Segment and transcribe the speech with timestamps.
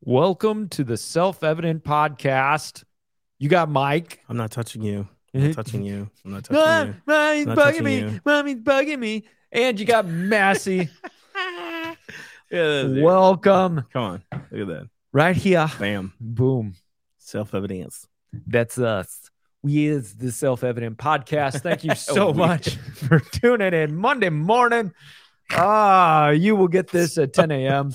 [0.00, 2.84] Welcome to the Self Evident Podcast.
[3.38, 4.20] You got Mike.
[4.28, 5.08] I'm not touching you.
[5.34, 6.10] I'm not touching you.
[6.24, 6.94] I'm not touching Mom, you.
[7.06, 7.98] mommy's Not bugging me.
[8.00, 8.20] you.
[8.24, 9.24] Mommy's bugging me.
[9.52, 10.88] And you got Massey.
[12.50, 13.02] Yeah.
[13.02, 14.22] Welcome come on.
[14.50, 14.88] Look at that.
[15.12, 15.68] right here.
[15.78, 16.14] Bam.
[16.18, 16.76] Boom.
[17.18, 18.06] Self evidence.
[18.46, 19.28] That's us.
[19.62, 21.60] We is the Self Evident Podcast.
[21.60, 24.94] Thank you so much for tuning in Monday morning.
[25.50, 27.92] Ah, you will get this at 10 a.m.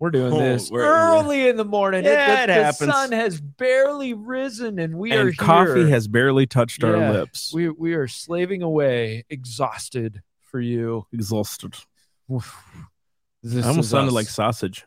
[0.00, 2.04] We're doing Oh, this we're- early in the morning.
[2.04, 2.92] Yeah, the, it the happens.
[2.92, 5.88] sun has barely risen, and we are and coffee here.
[5.88, 7.52] has barely touched Yeah, our lips.
[7.54, 11.06] We we are slaving away, exhausted for you.
[11.12, 11.74] Exhausted.
[13.42, 14.14] This I almost sounded us.
[14.14, 14.84] like sausage.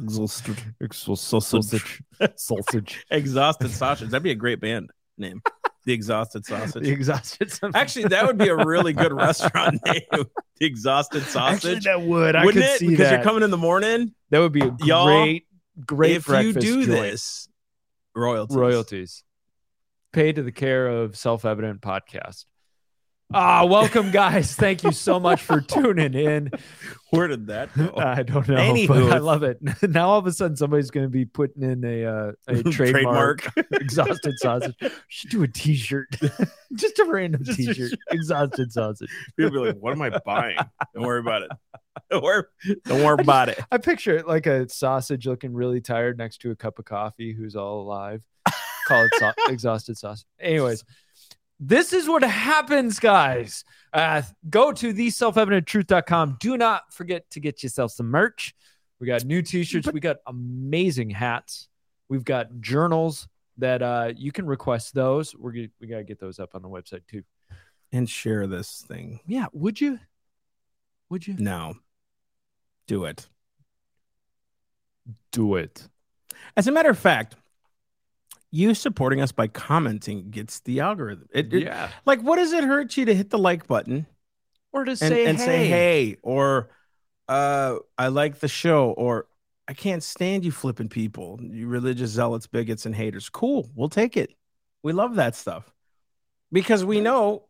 [0.00, 0.56] Exhausted.
[0.92, 2.02] sausage.
[2.36, 3.04] sausage.
[3.10, 4.10] Exhausted sausage.
[4.10, 5.42] That'd be a great band name.
[5.86, 6.82] The Exhausted sausage.
[6.82, 7.74] The exhausted Sausage.
[7.74, 10.02] Actually, that would be a really good restaurant name.
[10.10, 11.84] The Exhausted Actually, Sausage.
[11.84, 12.36] that would.
[12.36, 12.80] I Wouldn't could it?
[12.90, 13.12] because that.
[13.14, 14.12] you're coming in the morning.
[14.30, 15.46] that would be a Y'all, great,
[15.86, 16.88] great if you do joint.
[16.88, 17.48] this,
[18.14, 18.56] royalties.
[18.56, 19.22] royalties
[20.12, 22.46] paid to the care of self-evident podcast
[23.34, 26.48] ah welcome guys thank you so much for tuning in
[27.10, 27.92] Where did that go?
[27.96, 28.86] i don't know Anywho.
[28.88, 31.84] but i love it now all of a sudden somebody's going to be putting in
[31.84, 34.76] a uh, a trademark, exhausted sausage
[35.08, 36.06] should do a t-shirt
[36.76, 40.56] just a random Just a t-shirt exhausted sausage People be like, "What am I buying?"
[40.94, 41.50] Don't worry about it.
[42.10, 42.44] Don't worry.
[42.84, 43.58] Don't worry about it.
[43.72, 47.32] i picture it like a sausage looking really tired next to a cup of coffee
[47.32, 48.22] who's all alive
[48.86, 50.84] call it so- exhausted sausage anyways
[51.58, 53.64] this is what happens guys.
[53.92, 58.54] Uh, go to theselfevidenttruth.com do not forget to get yourself some merch.
[59.00, 59.90] We got new t-shirts.
[59.92, 61.68] We got amazing hats.
[62.08, 65.34] We've got journals that uh, you can request those.
[65.34, 67.22] We're g- we got to get those up on the website too.
[67.92, 69.20] And share this thing.
[69.26, 69.46] Yeah.
[69.52, 69.98] Would you?
[71.10, 71.36] Would you?
[71.38, 71.74] No.
[72.86, 73.28] Do it.
[75.32, 75.88] do it.
[76.56, 77.34] As a matter of fact,
[78.56, 81.28] you supporting us by commenting gets the algorithm.
[81.32, 84.06] It, it- yeah like, what does it hurt you to hit the like button
[84.72, 85.44] or to and, say and hey.
[85.44, 86.68] say hey, or
[87.28, 89.26] uh, I like the show, or
[89.68, 93.28] I can't stand you flipping people, you religious zealots, bigots, and haters.
[93.28, 94.34] Cool, we'll take it.
[94.82, 95.72] We love that stuff
[96.52, 97.44] because we know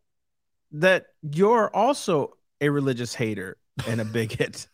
[0.72, 4.66] that you're also a religious hater and a bigot.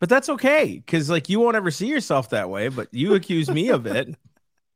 [0.00, 2.68] But that's okay because, like, you won't ever see yourself that way.
[2.68, 4.08] But you accuse me of it,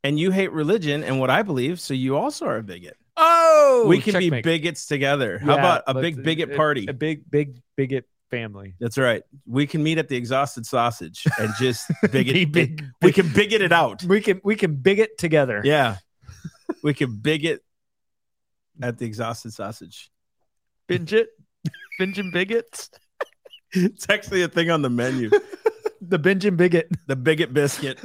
[0.06, 1.80] and you hate religion and what I believe.
[1.80, 2.96] So you also are a bigot.
[3.16, 5.38] oh we can be bigots together.
[5.38, 6.86] How Yeah, about a big bigot a- party?
[6.88, 8.74] A big, big, bigot family.
[8.80, 9.22] That's right.
[9.46, 12.34] We can meet at the exhausted sausage and just bigot.
[12.34, 14.02] Be big, we can bigot it out.
[14.04, 15.60] We can we can bigot together.
[15.64, 15.96] Yeah,
[16.82, 17.62] we can bigot
[18.82, 20.10] at the exhausted sausage.
[20.88, 21.28] Binge it.
[21.98, 22.90] Binge and bigots.
[23.72, 25.30] It's actually a thing on the menu.
[26.00, 26.88] The binge and bigot.
[27.08, 27.98] The bigot biscuit.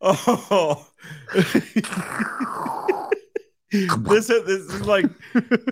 [0.00, 0.86] Oh.
[3.72, 5.06] this, is, this is like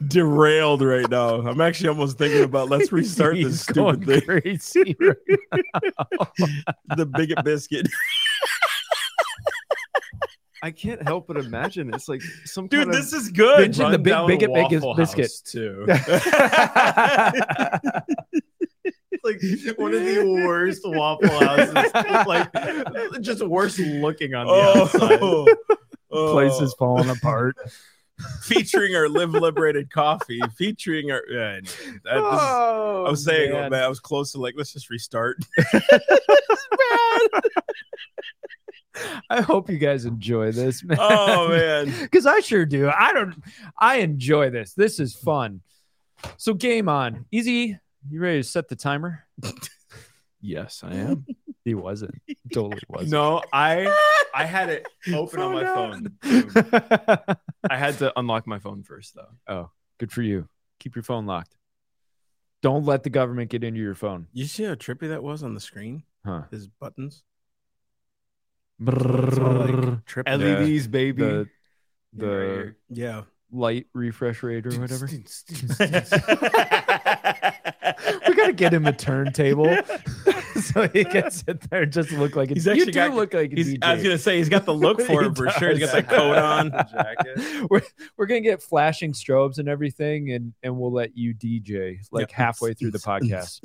[0.08, 1.36] derailed right now.
[1.36, 4.42] I'm actually almost thinking about let's restart He's this stupid going thing.
[4.42, 4.96] crazy.
[5.00, 5.16] right
[6.96, 7.88] The bigot biscuit.
[10.62, 13.72] I can't help but imagine it's like some Dude, kind this is good.
[13.72, 15.30] Binging the big bigot bigot biscuit.
[15.44, 15.86] too.
[19.24, 19.30] now.
[19.30, 19.40] like
[19.78, 21.74] one of the worst waffle houses,
[22.26, 24.82] like just worse looking on the oh.
[24.82, 25.18] outside.
[25.22, 25.46] Oh,
[26.10, 26.32] oh.
[26.32, 27.56] Place is falling apart.
[28.42, 31.22] featuring our live liberated coffee, featuring our.
[31.28, 33.82] Yeah, anyway, that, this is- I was oh, saying, oh, man.
[33.82, 35.38] I was close to like, let's just restart.
[39.28, 40.98] I hope you guys enjoy this, man.
[41.00, 42.88] Oh man, because I sure do.
[42.88, 43.34] I don't.
[43.76, 44.72] I enjoy this.
[44.74, 45.62] This is fun.
[46.36, 47.26] So game on.
[47.32, 47.78] Easy.
[48.08, 49.24] You ready to set the timer?
[50.40, 51.26] Yes, I am.
[51.64, 52.20] He wasn't.
[52.52, 53.12] Totally wasn't.
[53.12, 53.86] No, I
[54.34, 56.18] I had it oh open on my phone.
[57.70, 59.30] I had to unlock my phone first though.
[59.48, 60.46] oh, good for you.
[60.78, 61.56] Keep your phone locked.
[62.60, 64.26] Don't let the government get into your phone.
[64.34, 66.02] you see how trippy that was on the screen?
[66.22, 66.42] Huh.
[66.50, 67.22] His buttons.
[68.78, 70.04] Brrrr.
[70.04, 70.28] Trip.
[70.28, 71.22] LEDs, baby.
[71.22, 71.48] the
[72.12, 73.00] Yeah, right the.
[73.00, 73.22] Yeah.
[73.52, 75.08] light refresh rate or whatever.
[78.54, 79.76] We get him a turntable
[80.62, 83.34] so he can sit there and just look like a, He's you do got- look
[83.34, 83.78] like a He's, DJ.
[83.82, 85.70] I was gonna say he's got the look for He it for sure.
[85.70, 86.70] He's got that coat on.
[86.70, 87.66] Jacket.
[87.68, 87.82] we're,
[88.16, 92.36] we're gonna get flashing strobes and everything and and we'll let you dj like Yeah.
[92.36, 93.60] halfway through the podcast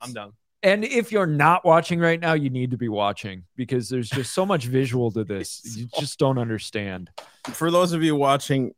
[0.00, 0.32] I'm done.
[0.62, 4.32] and if you're not watching right now you need to be watching because there's just
[4.32, 7.10] so much visual to this you just don't understand
[7.52, 8.72] For those of you watching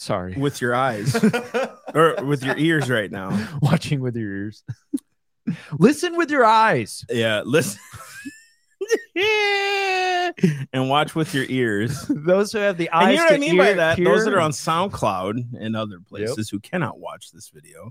[0.00, 1.14] sorry with your eyes,
[1.94, 3.48] or with your ears right now.
[3.62, 4.64] Watching with your ears.
[5.78, 7.04] Listen with your eyes.
[7.10, 7.80] Yeah, listen.
[10.72, 12.06] and watch with your ears.
[12.08, 13.02] Those who have the eyes.
[13.04, 13.96] And you know what I to mean by that?
[13.98, 17.90] hear- Those that are on SoundCloud and other places who cannot watch this video,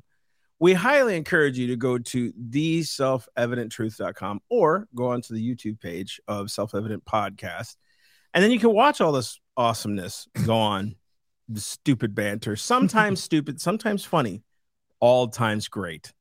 [0.59, 6.19] we highly encourage you to go to the self-evidenttruth.com or go onto the YouTube page
[6.27, 7.75] of Self Evident Podcast.
[8.33, 10.95] And then you can watch all this awesomeness go on.
[11.51, 14.43] The stupid banter, sometimes stupid, sometimes funny,
[14.99, 16.13] all times great.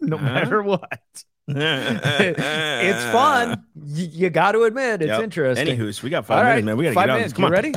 [0.00, 0.24] no Huh?
[0.24, 1.00] matter what.
[1.48, 3.64] it's fun.
[3.74, 5.22] Y- you got to admit, it's Yep.
[5.22, 5.66] interesting.
[5.66, 6.76] Anywho's, we got five All minutes, right, man.
[6.76, 7.32] We got to five get on minutes.
[7.34, 7.72] Come on, you ready?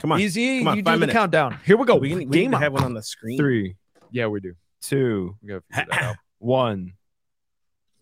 [0.00, 0.20] come on.
[0.20, 0.58] Easy.
[0.58, 1.16] Come on, you do five the minutes.
[1.16, 1.58] countdown.
[1.64, 1.96] Here we go.
[1.96, 3.38] We, can, we Game need to have one on the screen.
[3.38, 3.76] Three,
[4.10, 4.54] Yeah, we do.
[4.80, 6.16] two, We gotta figure that out.
[6.38, 6.92] one,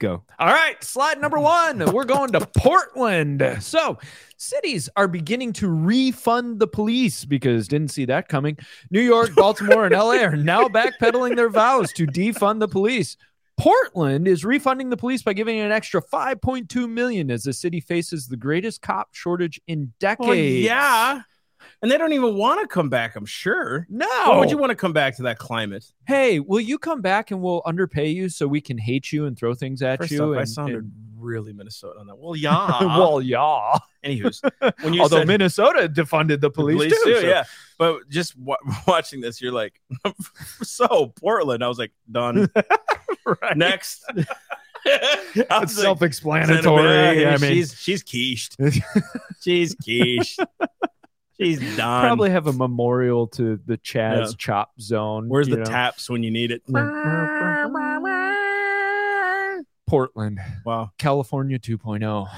[0.01, 0.25] go.
[0.39, 1.93] All right, slide number one.
[1.93, 3.59] We're going to Portland.
[3.61, 3.99] So,
[4.37, 8.59] cities are beginning to refund the police because didn't see that coming.
[8.91, 13.17] New York, Baltimore, and LA are now backpedaling their vows to defund the police.
[13.59, 18.27] Portland is refunding the police by giving an extra 5.2 million as the city faces
[18.27, 20.29] the greatest cop shortage in oh, decades.
[20.29, 21.21] Well, yeah.
[21.83, 23.87] And they don't even want to come back, I'm sure.
[23.89, 24.07] No.
[24.07, 25.85] Why would you want to come back to that climate?
[26.07, 29.39] hey, will you come back and we'll underpay you so we can hate you and
[29.39, 30.35] throw things at First you?
[30.35, 32.17] off, I sounded and- really Minnesota on that.
[32.19, 32.81] Well, yeah.
[32.99, 33.77] well, yeah.
[34.05, 34.41] Anywho's,
[34.81, 37.05] when you Although said Minnesota defunded the police, police too.
[37.15, 37.45] too, so- yeah.
[37.79, 39.81] But just wa- watching this, you're like,
[40.63, 41.63] so Portland.
[41.65, 42.49] I was like, done.
[43.25, 43.57] Right.
[43.57, 44.05] Next.
[44.85, 47.21] It's self-explanatory.
[47.23, 48.49] yeah, I mean, she's she's quiche.
[49.41, 50.39] She's quiche.
[51.41, 52.03] She's done.
[52.05, 54.33] probably have a memorial to the Chaz Yeah.
[54.39, 55.29] Chop Zone.
[55.29, 55.65] Where's the know?
[55.65, 56.63] taps when you need it?
[59.87, 60.93] Portland, Wow.
[60.99, 62.29] California 2.0.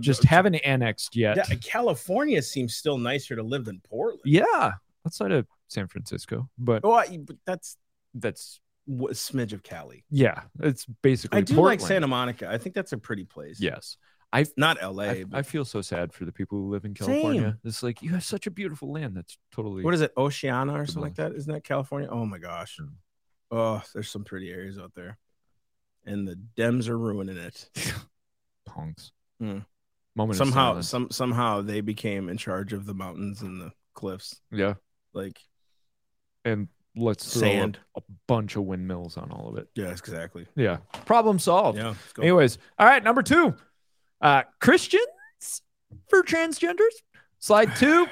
[0.00, 1.36] Just haven't annexed yet.
[1.36, 4.22] Yeah, California seems still nicer to live than Portland.
[4.24, 4.72] Yeah,
[5.06, 7.76] outside of San Francisco, but Oh, I, but that's
[8.14, 10.04] that's a smidge of Cali.
[10.10, 11.36] yeah, it's basically.
[11.38, 11.80] I do Portland.
[11.82, 12.48] like Santa Monica.
[12.48, 13.60] I think that's a pretty place.
[13.60, 13.98] Yes,
[14.56, 15.02] not LA.
[15.04, 17.40] I, but I feel so sad for the people who live in California.
[17.42, 17.58] Same.
[17.64, 19.82] It's like you have such a beautiful land that's totally.
[19.84, 21.32] what is it, Oceana or something like that?
[21.34, 22.08] Isn't that California?
[22.10, 22.78] Oh my gosh.
[22.80, 22.86] Hmm.
[23.50, 25.18] Oh, there's some pretty areas out there,
[26.06, 27.68] and the Dems are ruining it.
[28.66, 29.12] punks?
[29.38, 29.58] Hmm.
[30.14, 34.40] Moment somehow, some somehow they became in charge of the mountains and the cliffs.
[34.50, 34.74] yeah,
[35.14, 35.38] Like,
[36.44, 37.78] and let's throw Sand.
[37.96, 39.68] A, a bunch of windmills on all of it.
[39.74, 40.46] yes, exactly.
[40.54, 41.78] Yeah, problem solved.
[41.78, 41.94] Yeah.
[42.18, 43.54] Anyways, all right, number two,
[44.22, 45.02] uh, Christians
[46.08, 46.94] for transgenders.
[47.38, 48.06] Slide two,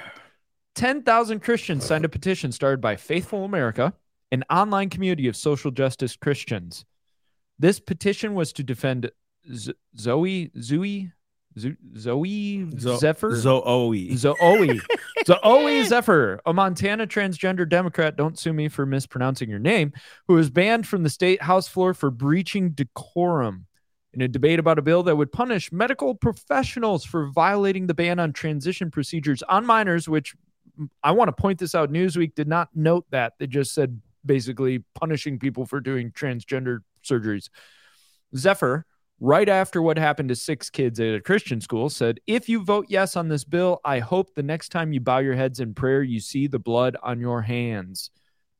[0.75, 3.95] 10,000 Christians signed a petition started by Faithful America,
[4.33, 6.85] an online community of social justice Christians.
[7.59, 9.11] This petition was to defend
[9.55, 11.12] Z- Zoe, Zoe,
[11.59, 13.37] Zo- Zoe Zo- Zephyr.
[13.37, 14.17] Zoe.
[14.17, 14.81] Zoe.
[15.27, 19.93] Zooey Zephyr, a Montana transgender Democrat, don't sue me for mispronouncing your name,
[20.27, 23.67] who was banned from the state House floor for breaching decorum
[24.12, 28.19] in a debate about a bill that would punish medical professionals for violating the ban
[28.19, 30.35] on transition procedures on minors, which
[31.03, 31.93] I want to point this out.
[31.93, 33.35] Newsweek did not note that.
[33.39, 37.49] They just said basically punishing people for doing transgender surgeries.
[38.37, 38.87] Zephyr,
[39.21, 42.87] right after what happened to six kids at a Christian school, said, If you vote
[42.89, 46.03] yes on this bill, I hope the next time you bow your heads in prayer,
[46.03, 48.11] you see the blood on your hands.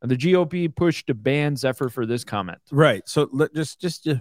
[0.03, 2.61] And the GOP pushed to ban Zephyr for this comment.
[2.71, 3.07] Right.
[3.07, 4.17] So let just just uh,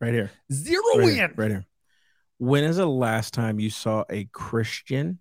[0.00, 0.30] right here.
[0.52, 1.66] Zero Right here, right here.
[2.38, 5.18] When is the last time you saw a Christian,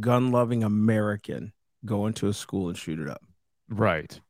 [0.00, 1.52] gun loving American
[1.84, 3.22] go into a school and shoot it up?
[3.68, 4.20] Right.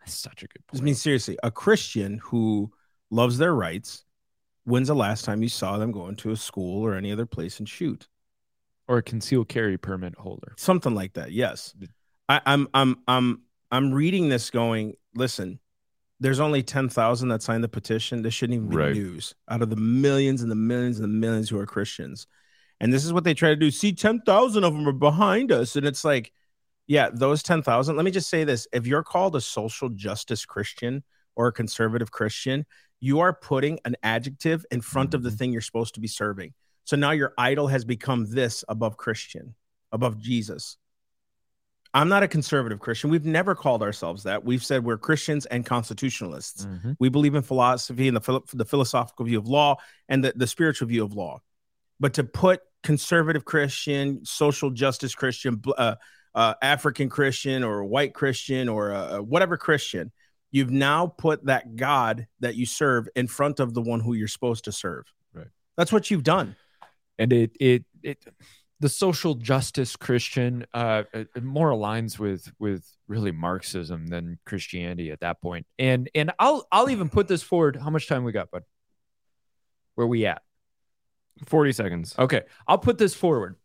[0.00, 0.82] That's such a good point.
[0.82, 2.72] I mean, seriously, a Christian who
[3.10, 4.04] loves their rights.
[4.64, 7.58] When's the last time you saw them go into a school or any other place
[7.58, 8.08] and shoot?
[8.86, 10.54] Or a concealed carry permit holder.
[10.56, 11.32] Something like that.
[11.32, 11.74] Yes.
[12.28, 15.60] I, I'm I'm I'm I'm reading this going, listen,
[16.20, 18.22] there's only 10,000 that signed the petition.
[18.22, 18.92] This shouldn't even be Right.
[18.94, 22.26] news out of the millions and the millions and the millions who are Christians.
[22.80, 23.70] And this is what they try to do.
[23.70, 25.76] See, 10,000 of them are behind us.
[25.76, 26.32] And it's like,
[26.86, 27.96] yeah, those 10,000.
[27.96, 31.04] Let me just say this if you're called a social justice Christian
[31.36, 32.66] or a conservative Christian,
[33.00, 35.38] you are putting an adjective in front of the Mhm.
[35.38, 36.54] thing you're supposed to be serving.
[36.84, 39.54] So now your idol has become this above Christian,
[39.92, 40.78] above Jesus.
[41.94, 43.10] I'm not a conservative Christian.
[43.10, 44.44] We've never called ourselves that.
[44.44, 46.66] We've said we're Christians and constitutionalists.
[46.66, 46.96] Mhm.
[46.98, 49.76] We believe in philosophy and the, the philosophical view of law
[50.08, 51.40] and the, the spiritual view of law.
[51.98, 55.96] But to put conservative Christian, social justice Christian, uh,
[56.34, 60.12] uh, African Christian, or white Christian, or uh, whatever Christian,
[60.52, 64.28] you've now put that God that you serve in front of the one who you're
[64.28, 65.12] supposed to serve.
[65.34, 65.48] Right.
[65.76, 66.54] That's what you've done.
[67.18, 68.24] and it it it
[68.80, 71.02] the social justice Christian uh,
[71.40, 75.66] more aligns with with really Marxism than Christianity at that point.
[75.78, 77.76] And and I'll I'll even put this forward.
[77.76, 78.62] How much time we got, bud?
[79.94, 80.42] Where we at?
[81.46, 82.14] 40 seconds.
[82.18, 83.56] Okay, I'll put this forward.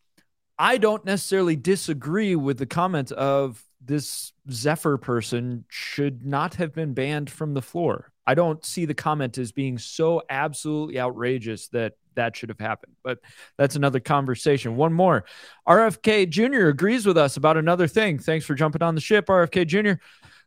[0.57, 6.93] I don't necessarily disagree with the comment of this Zephyr person should not have been
[6.93, 8.11] banned from the floor.
[8.25, 12.95] I don't see the comment as being so absolutely outrageous that that should have happened.
[13.03, 13.19] But
[13.57, 14.75] that's another conversation.
[14.75, 15.25] One more.
[15.67, 16.67] RFK Jr.
[16.67, 18.19] agrees with us about another thing.
[18.19, 20.01] Thanks for jumping on the ship, RFK Jr.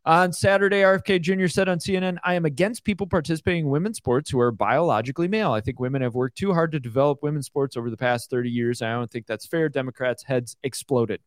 [0.05, 1.49] On Saturday, RFK Jr.
[1.49, 5.51] said on CNN, I am against people participating in women's sports who are biologically male.
[5.51, 8.49] I think women have worked too hard to develop women's sports over the past 30
[8.49, 8.83] years.
[8.83, 9.69] I don't think that's fair.
[9.69, 11.21] Democrats' heads exploded.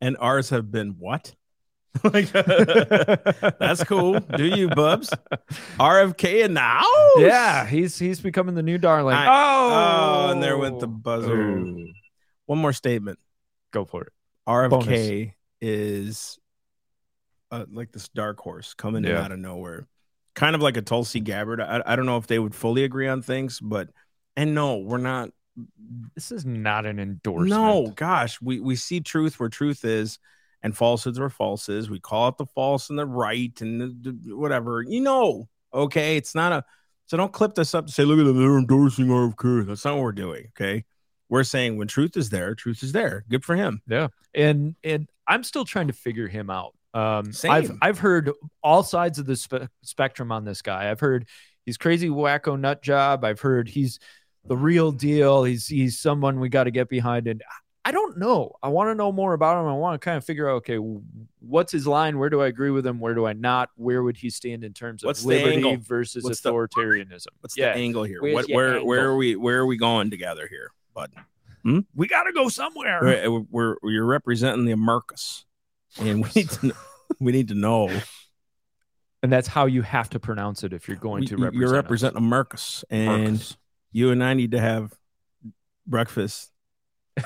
[0.00, 1.34] And ours have been what?
[2.02, 2.30] Like,
[3.58, 4.18] that's cool.
[4.20, 5.10] Do you, Bubs?
[5.78, 6.84] RFK in the house?
[7.18, 9.14] Yeah, he's he's becoming the new darling.
[9.16, 9.70] I- oh,
[10.28, 11.40] Oh, and there went the buzzer.
[11.58, 11.88] Ooh.
[12.46, 13.18] One more statement.
[13.72, 14.12] Go for it.
[14.48, 16.38] RFK is
[17.50, 19.22] uh, like this dark horse coming in Yeah.
[19.22, 19.86] out of nowhere,
[20.34, 21.60] kind of like a Tulsi Gabbard.
[21.60, 23.88] I, I don't know if they would fully agree on things, but
[24.36, 25.30] and no, we're not.
[26.16, 27.48] This is not an endorsement.
[27.50, 30.18] No, gosh, we we see truth where truth is,
[30.64, 31.88] and falsehoods where falses.
[31.88, 34.82] We call it the false and the right and the, the- whatever.
[34.82, 36.64] You know, okay, it's not a.
[37.06, 39.66] So don't clip this up to say, look at them, they're endorsing RFK.
[39.66, 40.46] That's not what we're doing.
[40.56, 40.84] Okay,
[41.28, 43.24] we're saying when truth is there, truth is there.
[43.28, 43.82] Good for him.
[43.86, 46.74] Yeah, and and I'm still trying to figure him out.
[46.94, 48.30] Um, I've I've heard
[48.62, 50.90] all sides of the spe- spectrum on this guy.
[50.90, 51.26] I've heard
[51.66, 53.22] he's crazy wacko nut job.
[53.24, 53.98] I've heard he's
[54.46, 55.44] the real deal.
[55.44, 57.26] He's he's someone we got to get behind.
[57.26, 57.42] And
[57.86, 58.52] I don't know.
[58.62, 59.68] I want to know more about him.
[59.68, 60.78] I want to kind of figure out okay,
[61.40, 62.18] what's his line?
[62.18, 62.98] Where do I agree with him?
[62.98, 63.68] Where do I not?
[63.76, 65.76] Where would he stand in terms of What's the liberty angle?
[65.76, 67.26] versus What's the- authoritarianism?
[67.40, 68.22] What's yeah, the angle here?
[68.22, 71.12] What, your where where are we where are we going together here, bud?
[71.62, 71.80] Hmm?
[71.94, 73.00] we got to go somewhere.
[73.02, 75.44] We're, eh, we're you're representing the Americas,
[75.98, 76.72] and we need to kn-
[77.20, 77.90] we need to know
[79.22, 81.54] And that's how you have to pronounce it if you're going to represent.
[81.60, 83.56] you're representing Americas, and Marcus.
[83.92, 84.92] you and I need to have
[85.86, 86.50] breakfast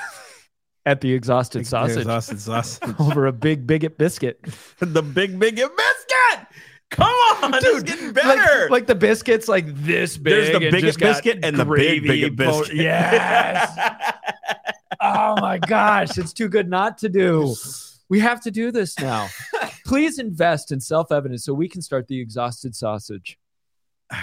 [0.89, 4.41] at the exhausted sausage exhausted sausage, over a big bigot biscuit.
[4.81, 6.47] the big big biscuit.
[6.91, 8.63] Come on, it's getting better.
[8.63, 10.33] Like, like the biscuits, like this big.
[10.33, 12.75] There's the biggest biscuit and the big bigot biscuit.
[12.75, 13.79] Yes.
[15.03, 17.55] oh my gosh, it's too good not to do.
[18.09, 19.29] We have to do this now.
[19.85, 23.39] Please invest in self evidence so we can start the exhausted sausage.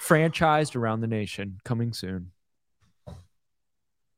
[0.00, 2.30] Franchised around the nation, coming soon.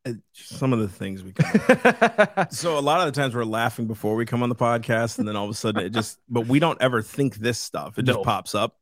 [0.09, 1.33] Uh, some of the things we.
[2.51, 5.27] So a lot of the times we're laughing before we come on the podcast, and
[5.29, 6.19] then all of a sudden it just.
[6.29, 7.99] But we don't ever think this stuff.
[7.99, 8.25] It just No.
[8.25, 8.77] pops up.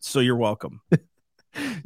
[0.00, 0.80] So you're welcome.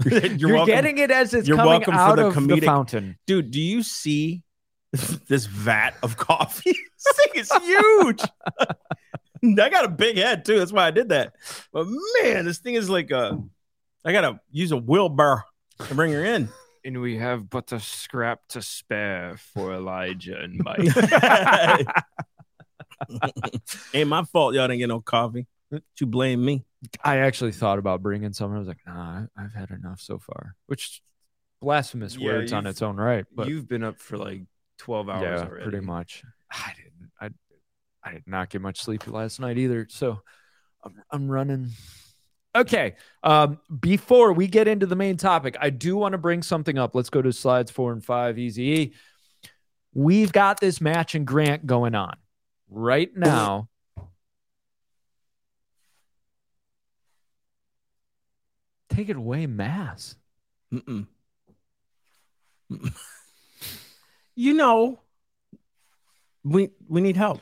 [0.04, 0.66] You're, You're welcome.
[0.74, 3.18] getting it as it's You're coming welcome for out the of the comedic- fountain.
[3.26, 3.50] dude.
[3.50, 4.42] Do you see
[5.26, 6.70] this vat of coffee?
[6.72, 8.20] this thing is huge.
[9.42, 10.58] I got a big head too.
[10.58, 11.34] That's why I did that.
[11.72, 11.86] But
[12.22, 13.42] man, this thing is like a.
[14.04, 15.42] I gotta use a wheelbarrow
[15.88, 16.48] to bring her in.
[16.86, 20.78] And we have but a scrap to spare for Elijah and Mike.
[23.92, 25.48] Ain't my fault y'all didn't get no coffee.
[25.98, 26.64] You blame me.
[27.02, 28.54] I actually thought about bringing some.
[28.54, 30.54] I was like, nah, I- I've had enough so far.
[30.66, 31.02] Which
[31.60, 34.42] blasphemous Yeah, words on its own right, but You've been up for like
[34.78, 35.64] 12 hours yeah, already.
[35.64, 36.22] pretty much.
[36.52, 37.10] I didn't.
[37.20, 37.30] I
[38.08, 39.88] I did not get much sleep last night either.
[39.90, 40.20] So
[40.84, 41.70] I'm, I'm running.
[42.56, 42.94] Okay.
[43.22, 46.94] Um, before we get into the main topic, I do want to bring something up.
[46.94, 48.38] Let's go to slides four and five.
[48.38, 48.94] Easy.
[49.92, 52.16] We've got this matching grant going on
[52.70, 53.68] right now.
[58.88, 60.16] Take it away, Mass.
[60.72, 61.06] Mm-mm.
[62.72, 62.96] Mm-mm.
[64.34, 65.00] you know,
[66.42, 67.40] we we need help.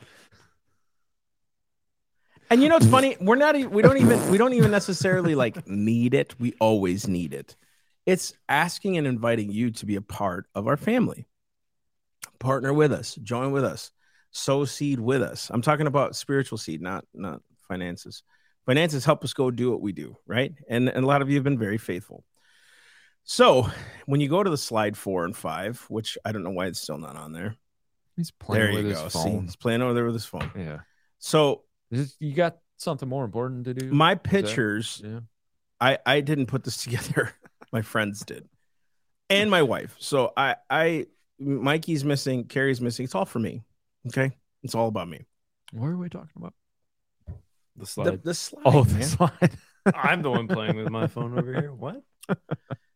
[2.50, 5.66] And you know it's funny, we're not we don't even we don't even necessarily like
[5.66, 6.34] need it.
[6.38, 7.56] We always need it.
[8.06, 11.26] It's asking and inviting you to be a part of our family.
[12.38, 13.90] Partner with us, join with us,
[14.30, 15.50] sow seed with us.
[15.50, 18.22] I'm talking about spiritual seed, not not finances.
[18.66, 20.52] Finances help us go do what we do, right?
[20.68, 22.24] And, and a lot of you have been very faithful.
[23.24, 23.68] So
[24.06, 26.80] when you go to the slide four and five, which I don't know why it's
[26.80, 27.56] still not on there.
[28.16, 29.08] He's playing There with you his go.
[29.08, 29.42] See, phone.
[29.42, 30.50] he's playing over there with his phone.
[30.56, 30.80] Yeah.
[31.18, 31.62] So
[31.94, 33.90] this- you got something more important to do?
[33.92, 35.20] my that- pictures, yeah.
[35.80, 37.32] I I didn't put this together.
[37.72, 38.48] my friends did,
[39.30, 39.96] and my wife.
[39.98, 41.06] So I I
[41.38, 43.04] Mikey's missing, Carrie's missing.
[43.04, 43.62] It's all for me.
[44.08, 44.30] Okay,
[44.62, 45.24] it's all about me.
[45.72, 46.54] What are we talking about?
[47.26, 47.34] The
[47.76, 48.22] The, slide.
[48.22, 49.02] the slide, Oh, the man.
[49.02, 49.50] slide.
[49.94, 51.72] I'm the one playing with my phone over here.
[51.72, 52.02] What?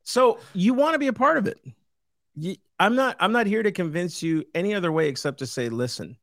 [0.05, 1.59] So you want to be a part of it.
[2.35, 5.69] Ye- I'm not I'm not here to convince you any other way except to say,
[5.69, 6.17] listen,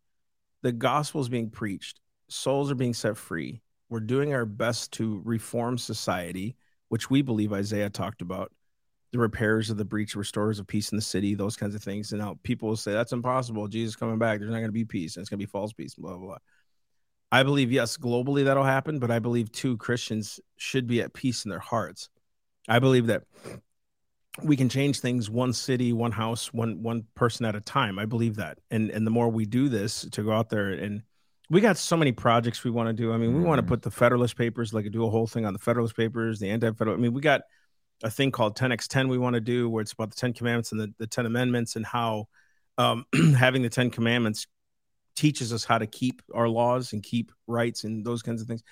[0.64, 3.62] the gospel is being preached, souls are being set free.
[3.90, 6.56] We're doing our best to reform society,
[6.90, 8.52] which we believe Isaiah talked about,
[9.12, 12.12] the repairs of the breach, restorers of peace in the city, those kinds of things.
[12.12, 13.68] And now people will say that's impossible.
[13.68, 14.40] Jesus coming back.
[14.40, 15.96] There's not going to be peace, and it's going to be false peace.
[15.96, 16.38] Blah blah blah.
[17.32, 21.46] I believe yes, globally that'll happen, but I believe too Christians should be at peace
[21.46, 22.10] in their hearts.
[22.68, 23.24] I believe that
[24.44, 28.00] we can change things one city, one house, one one person at a time.
[28.00, 28.60] I believe that.
[28.72, 31.04] And and the more we do this to go out there and
[31.50, 33.14] we got so many projects we want to do.
[33.14, 35.54] I mean, we want to put the Federalist Papers, like do a whole thing on
[35.54, 36.96] the Federalist Papers, the anti-federal.
[36.96, 37.42] I mean, we got
[38.04, 40.82] a thing called 10x10 we want to do where it's about the 10 commandments and
[40.82, 42.28] the, the 10 amendments and how
[42.78, 43.06] um,
[43.38, 44.48] having the 10 commandments
[45.16, 48.64] teaches us how to keep our laws and keep rights and those kinds of things.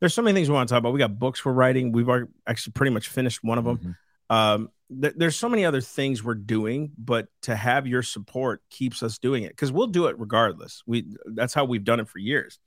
[0.00, 0.94] There's so many things we want to talk about.
[0.94, 1.92] We got books we're writing.
[1.92, 2.08] We've
[2.46, 3.96] actually pretty much finished one of them Mhm.
[4.30, 4.70] Um
[5.02, 9.18] th- there's so many other things we're doing but to have your support keeps us
[9.18, 10.82] doing it because we'll do it regardless.
[10.86, 12.58] We that's how we've done it for years.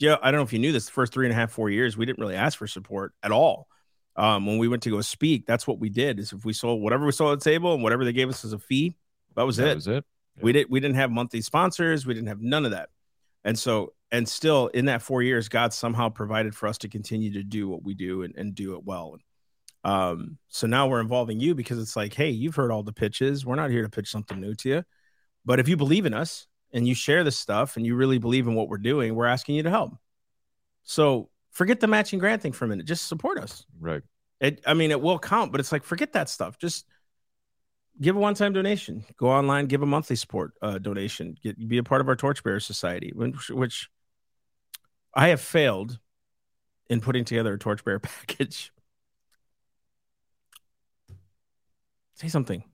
[0.00, 1.70] Yeah i don't know if you knew this the first three and a half four
[1.70, 3.68] years we didn't really ask for support at all.
[4.16, 6.82] Um when we went to go speak that's what we did is if we sold
[6.82, 8.96] whatever we sold at the table and whatever they gave us as a fee
[9.36, 9.74] that was That it.
[9.76, 10.04] was it.
[10.40, 12.88] we didn't we didn't have monthly sponsors we didn't have none of that.
[13.44, 17.32] And so and still in that four years god somehow provided for us to continue
[17.34, 19.16] to do what we do and, and do it well
[19.84, 23.44] um so now we're involving you because it's like hey you've heard all the pitches.
[23.44, 24.84] We're not here to pitch something new to you.
[25.44, 28.46] But if you believe in us and you share this stuff and you really believe
[28.46, 29.92] in what we're doing we're asking you to help.
[30.84, 32.86] So forget the matching grant thing for a minute.
[32.86, 33.64] Just support us.
[33.80, 34.02] Right.
[34.40, 36.58] it i mean it will count but it's like forget that stuff.
[36.58, 36.86] Just
[38.00, 39.04] give a one-time donation.
[39.16, 41.36] Go online give a monthly support uh, donation.
[41.42, 43.88] Get, be a part of our torchbearer society which, which
[45.14, 45.98] i have failed
[46.88, 48.72] in putting together a torchbearer package
[52.14, 52.64] say something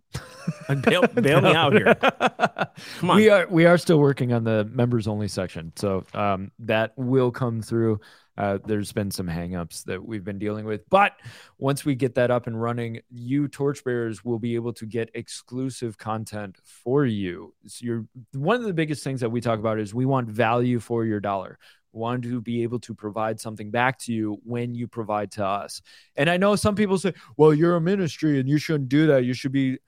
[0.69, 1.95] like bail, bail me out here
[2.99, 3.17] Come on.
[3.17, 7.31] We are we are still working on the members only section, so um, that will
[7.31, 8.01] come through.
[8.37, 11.15] Uh, there's been some hangups that we've been dealing with, but
[11.59, 15.99] once we get that up and running, you torchbearers will be able to get exclusive
[15.99, 17.53] content for you.
[17.67, 20.79] So you're one of the biggest things that we talk about is we want value
[20.79, 21.59] for your dollar.
[21.93, 25.45] We want to be able to provide something back to you when you provide to
[25.45, 25.81] us.
[26.17, 29.25] And I know some people say, "Well, you're a ministry and you shouldn't do that.
[29.25, 29.79] You should be."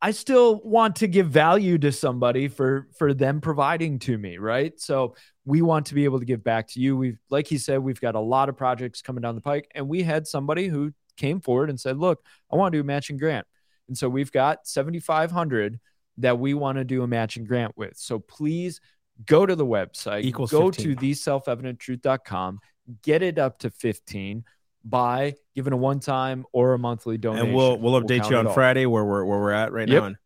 [0.00, 4.78] I still want to give value to somebody for for them providing to me, right?
[4.78, 6.96] So we want to be able to give back to you.
[6.96, 9.88] We've like he said, we've got a lot of projects coming down the pike, and
[9.88, 13.16] we had somebody who came forward and said, "Look, I want to do a matching
[13.16, 13.46] grant,"
[13.88, 15.80] and so we've got seventy five hundred
[16.18, 17.96] that we want to do a matching grant with.
[17.96, 18.80] So please
[19.26, 20.96] go to the website, Equals go 15.
[20.96, 22.60] to theselfevidenttruth.com,
[23.02, 24.44] get it up to fifteen
[24.84, 27.46] by giving a one time or a monthly donation.
[27.48, 30.00] and we'll we'll update count you on friday where we're where we're at right Yep.
[30.02, 30.16] now and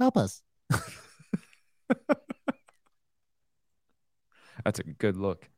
[0.00, 0.42] Help us.
[4.64, 5.48] That's a good look.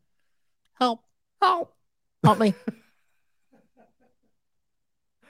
[0.75, 1.01] Help.
[1.40, 1.75] Help.
[2.23, 2.53] Help me.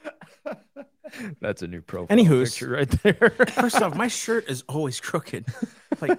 [1.40, 2.51] That's a new profile Anywho's.
[2.51, 3.31] picture right there.
[3.55, 5.47] First off, my shirt is always crooked.
[5.99, 6.19] Like,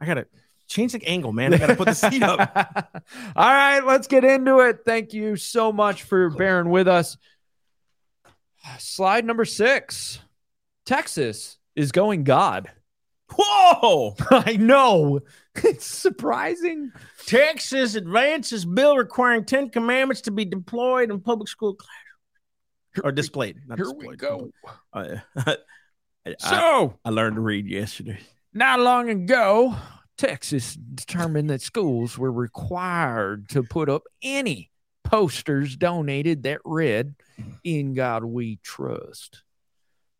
[0.00, 0.26] I gotta
[0.66, 1.54] change the angle, man.
[1.54, 2.40] I gotta put the seat up.
[3.36, 4.80] All right, let's get into it.
[4.84, 7.16] Thank you so much for bearing with us.
[8.78, 10.18] Slide number six
[10.86, 12.68] Texas is going God.
[13.38, 14.16] Whoa!
[14.32, 15.20] I know.
[15.54, 16.90] It's surprising.
[17.26, 21.99] Texas advances bill requiring Ten Commandments to be deployed in public school classrooms
[23.04, 23.56] or displayed.
[23.66, 24.18] Not Here we displayed.
[24.18, 24.50] go.
[24.92, 25.16] Uh,
[26.26, 28.18] I, So, I learned to read yesterday.
[28.52, 29.74] not long ago,
[30.18, 34.70] Texas determined that schools were required to put up any
[35.04, 37.14] posters donated that read,
[37.64, 39.42] In God We Trust.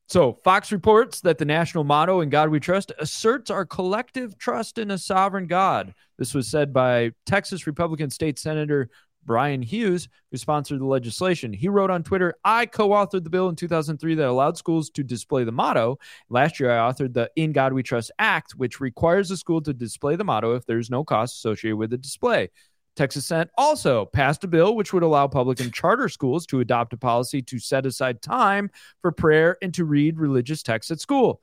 [0.09, 4.79] So, Fox reports that the national motto, In God We Trust, asserts our collective trust
[4.79, 5.95] in a sovereign God.
[6.19, 8.89] This was said by Texas Republican State Senator
[9.25, 11.53] Bryan Hughes, who sponsored the legislation.
[11.53, 15.03] He wrote on Twitter I co authored the bill in 2003 that allowed schools to
[15.05, 15.99] display the motto.
[16.29, 19.73] Last year, I authored the In God We Trust Act, which requires a school to
[19.73, 22.51] display the motto if there's no cost associated with the display.
[22.97, 26.93] Texas Senate also passed a bill which would allow public and charter schools to adopt
[26.93, 31.41] a policy to set aside time for prayer and to read religious texts at school.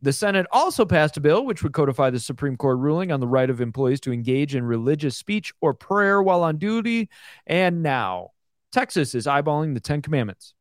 [0.00, 3.26] The Senate also passed a bill which would codify the Supreme Court ruling on the
[3.26, 7.08] right of employees to engage in religious speech or prayer while on duty.
[7.46, 8.30] And now,
[8.70, 10.54] Texas is eyeballing the Ten Commandments.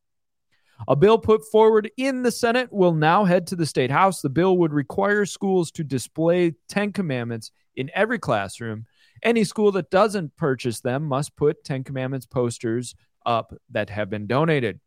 [0.87, 4.21] A bill put forward in the Senate will now head to the state house.
[4.21, 8.85] The bill would require schools to display 10 commandments in every classroom.
[9.23, 12.95] Any school that doesn't purchase them must put 10 commandments posters
[13.25, 14.79] up that have been donated.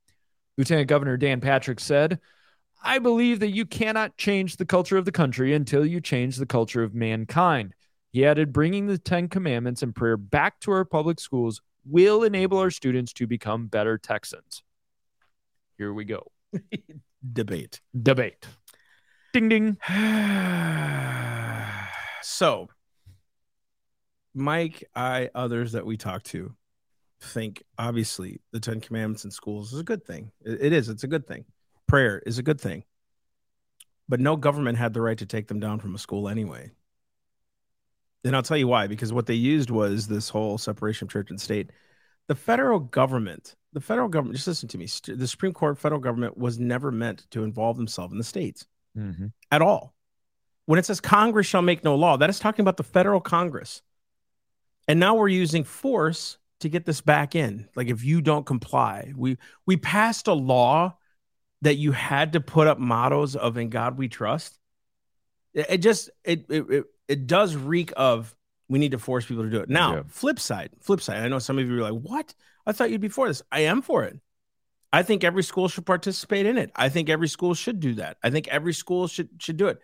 [0.56, 2.20] Lieutenant Governor Dan Patrick said,
[2.82, 6.46] I believe that you cannot change the culture of the country until you change the
[6.46, 7.74] culture of mankind.
[8.12, 12.58] He added, bringing the Ten Commandments and prayer back to our public schools will enable
[12.58, 14.62] our students to become better Texans.
[15.78, 16.26] Here we go.
[17.32, 17.80] Debate.
[18.02, 18.46] Debate.
[19.32, 19.76] Ding ding.
[22.22, 22.68] so,
[24.34, 26.54] Mike, I, others that we talk to
[27.22, 30.32] think obviously the Ten Commandments in schools is a good thing.
[30.44, 30.88] It- it is.
[30.88, 31.44] It's a good thing.
[31.90, 32.84] Prayer is a good thing.
[34.08, 36.70] But no government had the right to take them down from a school anyway.
[38.24, 41.30] And I'll tell you why, because what they used was this whole separation of church
[41.30, 41.70] and state.
[42.28, 46.36] The federal government, the federal government, just listen to me, the Supreme Court, federal government
[46.38, 48.66] was never meant to involve themselves in the states
[48.98, 49.26] Mm-hmm.
[49.52, 49.94] at all.
[50.66, 53.82] When it says Congress shall make no law, that is talking about the federal Congress.
[54.88, 57.68] And now we're using force to get this back in.
[57.76, 60.96] Like if you don't comply, we we passed a law
[61.62, 64.58] that you had to put up mottos of "In God We Trust."
[65.52, 68.34] It, just it, it it it does reek of
[68.68, 69.68] we need to force people to do it.
[69.68, 70.02] Now, Yeah.
[70.08, 71.18] flip side, flip side.
[71.24, 72.34] I know some of you are like, "What?
[72.66, 74.18] I thought you'd be for this." I am for it.
[74.92, 76.70] I think every school should participate in it.
[76.74, 78.16] I think every school should do that.
[78.22, 79.80] I think every school should should do it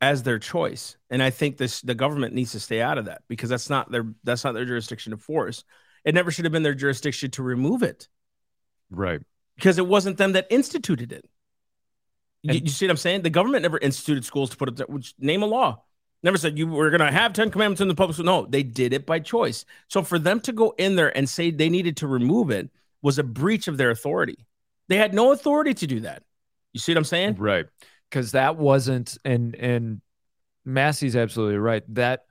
[0.00, 0.96] as their choice.
[1.10, 3.90] And I think this the government needs to stay out of that because that's not
[3.90, 5.64] their that's not their jurisdiction to force.
[6.04, 8.08] It never should have been their jurisdiction to remove it
[8.90, 9.22] Right.
[9.56, 11.24] Because it wasn't them that instituted it.
[12.42, 13.22] You, you see what I'm saying?
[13.22, 14.76] The government never instituted schools to put it.
[14.76, 15.82] there, Which name a law.
[16.22, 18.26] Never said you were going to have Ten Commandments in the public school.
[18.26, 19.64] No, they did it by choice.
[19.88, 22.70] So for them to go in there and say they needed to remove it
[23.02, 24.38] was a breach of their authority.
[24.88, 26.22] They had no authority to do that.
[26.72, 27.36] You see what I'm saying?
[27.38, 27.66] Right.
[28.10, 30.00] Because that wasn't and and
[30.64, 31.82] Massey's absolutely right.
[31.94, 32.24] That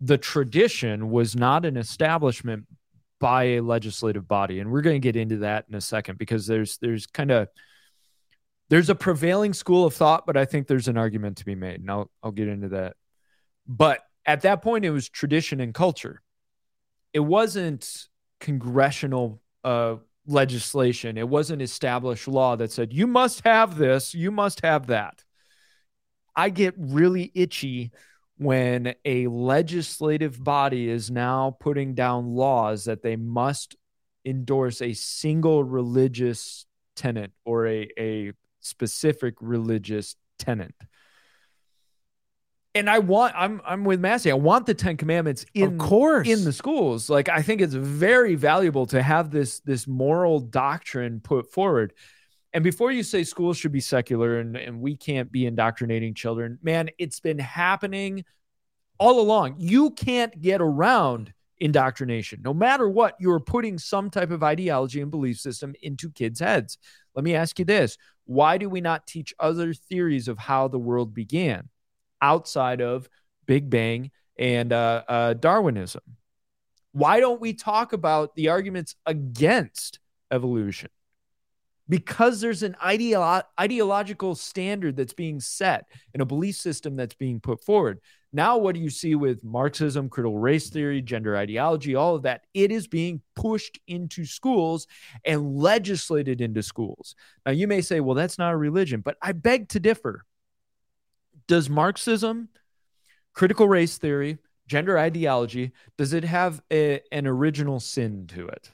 [0.00, 2.66] the tradition was not an establishment
[3.20, 4.58] by a legislative body.
[4.58, 7.48] And we're going to get into that in a second because there's there's kind of
[8.70, 11.80] there's a prevailing school of thought, but I think there's an argument to be made.
[11.80, 12.96] And I'll I'll get into that.
[13.68, 16.22] But at that point it was tradition and culture.
[17.12, 18.06] It wasn't
[18.40, 21.18] congressional uh legislation.
[21.18, 25.24] It wasn't established law that said, you must have this, you must have that.
[26.36, 27.90] I get really itchy
[28.40, 33.76] when a legislative body is now putting down laws that they must
[34.24, 36.64] endorse a single religious
[36.96, 40.74] tenant or a, a specific religious tenant.
[42.74, 44.30] And I want I'm I'm with Massey.
[44.30, 46.26] I want the Ten Commandments in of course.
[46.26, 51.20] in the schools like i think it's very valuable to have this this moral doctrine
[51.20, 51.92] put forward
[52.52, 56.58] and before you say schools should be secular and, and we can't be indoctrinating children
[56.62, 58.24] man it's been happening
[58.98, 64.42] all along you can't get around indoctrination no matter what you're putting some type of
[64.42, 66.78] ideology and belief system into kids heads
[67.14, 70.78] let me ask you this why do we not teach other theories of how the
[70.78, 71.68] world began
[72.22, 73.08] outside of
[73.46, 76.02] big bang and uh, uh, Darwinism.
[76.92, 80.90] Why don't we talk about the arguments against evolution?
[81.90, 87.40] Because there's an ideolo- ideological standard that's being set and a belief system that's being
[87.40, 88.00] put forward.
[88.32, 92.42] Now, what do you see with Marxism, critical race theory, gender ideology, all of that?
[92.54, 94.86] It is being pushed into schools
[95.24, 97.16] and legislated into schools.
[97.44, 100.24] Now, you may say, well, that's not a religion, but I beg to differ.
[101.48, 102.50] Does Marxism,
[103.32, 108.70] critical race theory, gender ideology, does it have a, an original sin to it?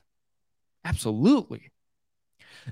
[0.85, 1.71] Absolutely.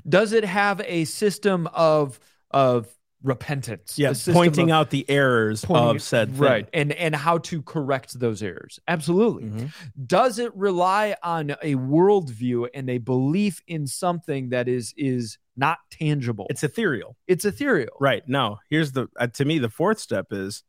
[0.09, 2.19] Does it have a system of
[2.51, 2.89] of
[3.23, 3.99] repentance?
[3.99, 6.39] Yes, pointing of out the errors pointing- of said thing.
[6.39, 8.79] right and and how to correct those errors?
[8.87, 9.45] Absolutely.
[9.45, 9.73] Mhm.
[10.07, 15.79] Does it rely on a worldview and a belief in something that is is not
[15.91, 16.47] tangible?
[16.51, 17.17] It's ethereal.
[17.27, 17.97] it's ethereal.
[18.01, 18.23] Right.
[18.29, 20.63] Now, here's the uh, to me the fourth step is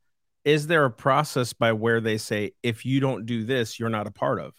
[0.46, 4.08] is there a process by where they say if you don't do this, you're not
[4.08, 4.54] a part of?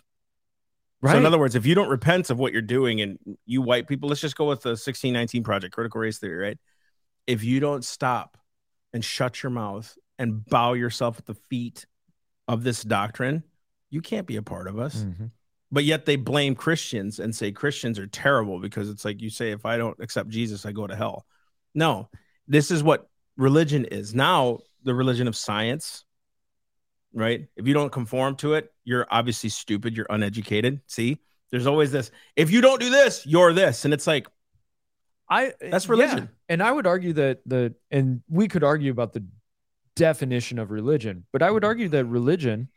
[1.07, 1.13] Right.
[1.13, 3.87] So in other words, if you don't repent of what you're doing and you white
[3.87, 6.59] people, let's just go with the 1619 project, critical race theory, right?
[7.27, 8.37] If you don't stop
[8.93, 11.87] and shut your mouth and bow yourself at the feet
[12.49, 13.43] of this doctrine,
[13.91, 15.03] you can't be a part of us.
[15.03, 15.31] Mhm.
[15.71, 19.51] But yet they blame Christians and say Christians are terrible because it's like you say,
[19.51, 21.27] if I don't accept Jesus, I go to hell.
[21.75, 22.09] No,
[22.47, 24.15] this is what religion is.
[24.15, 26.06] Now, the religion of science,
[27.17, 27.49] right?
[27.57, 30.81] If you don't conform to it, you're obviously stupid, you're uneducated.
[30.87, 31.19] See,
[31.51, 33.85] there's always this if you don't do this, you're this.
[33.85, 34.29] And it's like,
[35.29, 35.91] I That's yeah.
[35.93, 36.29] religion.
[36.49, 39.25] And I would argue that the and we could argue about the
[39.97, 42.69] definition of religion, but I would argue that religion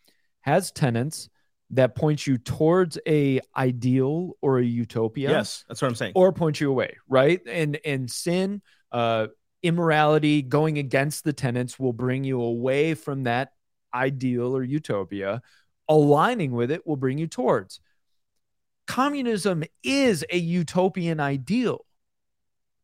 [0.42, 1.30] has tenets
[1.72, 6.14] that point you towards a ideal or a utopia yes, that's what I'm saying.
[6.16, 7.42] or point you away, right?
[7.46, 9.28] And and sin Uh,
[9.62, 13.52] immorality, going against the tenets, will bring you away from that
[13.94, 15.42] ideal or utopia.
[15.88, 17.80] Aligning with it will bring you towards.
[18.88, 21.86] Communism is a utopian ideal.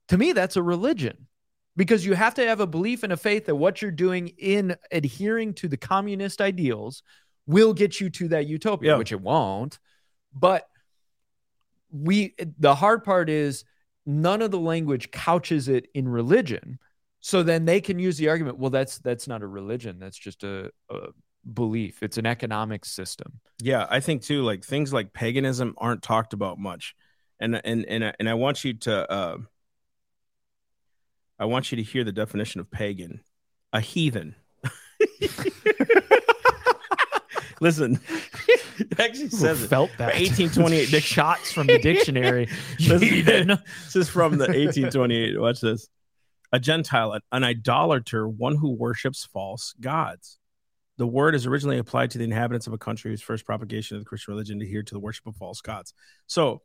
[0.09, 1.27] To me, that's a religion
[1.75, 4.75] because you have to have a belief and a faith that what you're doing in
[4.91, 7.01] adhering to the communist ideals
[7.47, 8.97] will get you to that utopia, Yeah.
[8.97, 9.79] which it won't.
[10.33, 10.67] But
[11.91, 13.65] we, the hard part is
[14.05, 16.77] none of the language couches it in religion.
[17.25, 19.97] So then they can use the argument, well, that's that's not a religion.
[19.97, 21.07] That's just a, a
[21.51, 22.03] belief.
[22.03, 23.39] It's an economic system.
[23.59, 24.43] Yeah, I think too.
[24.43, 26.93] Like things like paganism aren't talked about much,
[27.39, 29.11] and and and and I want you to.
[29.11, 29.37] Uh,
[31.39, 33.21] I want you to hear the definition of pagan:
[33.73, 34.35] a heathen.
[37.59, 37.99] Listen,
[38.77, 39.67] it actually says it.
[39.67, 42.49] felt that 1828 dic- shots from the dictionary.
[42.79, 43.47] Listen, Heathen.
[43.85, 45.39] This is from the 1828.
[45.39, 45.89] Watch this.
[46.55, 50.39] A Gentile, an idolater, one who worships false gods.
[50.97, 54.01] The word is originally applied to the inhabitants of a country whose first propagation of
[54.01, 55.93] the Christian religion adhered to the worship of false gods.
[56.27, 56.61] So,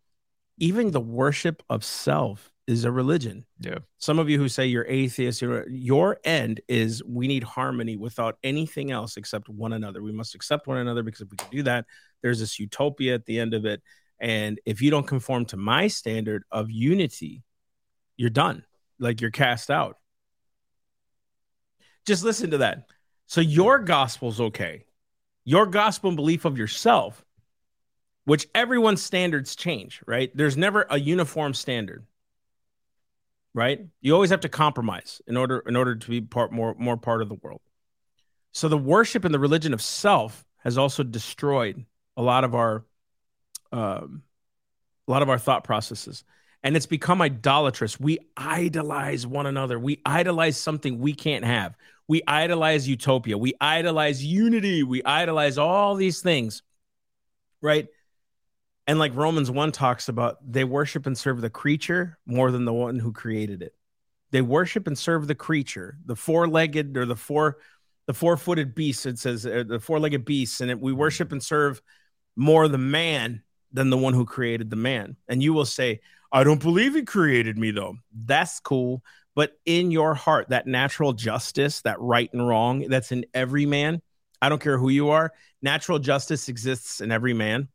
[0.59, 3.45] even the worship of self is a religion.
[3.59, 3.79] Yeah.
[3.99, 8.39] Some of you who say you're atheist, you're, your end is we need harmony without
[8.45, 10.05] anything else except one another.
[10.05, 11.85] We must accept one another because if we can do that,
[12.23, 13.83] there's this utopia at the end of it.
[14.21, 17.43] And if you don't conform to my standard of unity,
[18.17, 18.63] you're done.
[19.01, 19.97] Like you're cast out.
[22.07, 22.89] Just listen to that.
[23.27, 24.85] So your gospel's okay.
[25.45, 27.25] Your gospel and belief of yourself,
[28.25, 30.31] which everyone's standards change, right?
[30.37, 32.07] There's never a uniform standard.
[33.53, 33.87] Right?
[34.01, 37.21] You always have to compromise in order in order to be part more more part
[37.21, 37.61] of the world.
[38.53, 41.85] So the worship and the religion of self has also destroyed
[42.17, 42.85] a lot of our
[43.73, 44.23] um,
[45.09, 46.23] a lot of our thought processes
[46.63, 47.99] and it's become idolatrous.
[47.99, 49.79] We idolize one another.
[49.79, 51.75] We idolize something we can't have.
[52.09, 53.39] We idolize utopia.
[53.39, 54.83] We idolize unity.
[54.83, 56.63] We idolize all these things
[57.61, 57.89] right?
[58.87, 62.73] And like romans 1 talks about they worship and serve the creature more than the
[62.73, 63.75] one who created it.
[64.33, 67.59] They worship and serve the creature the four-legged or the four
[68.07, 71.81] the four-footed beast it says uh, the four-legged beasts and it, we worship and serve
[72.37, 73.43] more the man
[73.73, 75.17] than the one who created the man.
[75.29, 76.01] And you will say,
[76.33, 77.97] I don't believe he created me, though.
[78.13, 79.03] That's cool.
[79.35, 84.03] But in your heart, that natural justice, that right and wrong, that's in every man.
[84.43, 85.33] I don't care who you are.
[85.63, 87.69] Natural justice exists in every man,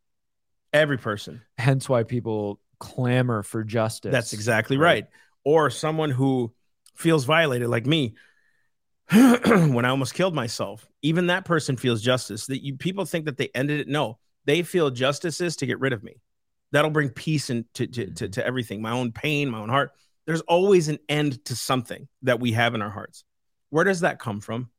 [0.74, 1.42] every person.
[1.58, 4.12] Hence why people clamor for justice.
[4.12, 5.08] That's exactly right.
[5.44, 6.54] Or someone who
[6.96, 8.16] feels violated, like me,
[9.12, 10.88] when I almost killed myself.
[11.02, 12.48] Even that person feels justice.
[12.48, 13.88] That you people think that they ended it.
[13.88, 16.22] No, they feel justice is to get rid of me.
[16.72, 18.82] That'll bring peace into to, to, to, to everything.
[18.82, 19.92] My own pain, my own heart.
[20.26, 23.24] There's always an end to something that we have in our hearts.
[23.70, 24.70] Where does that come from?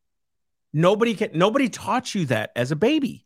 [0.72, 1.30] Nobody can.
[1.32, 3.24] Nobody taught you that as a baby.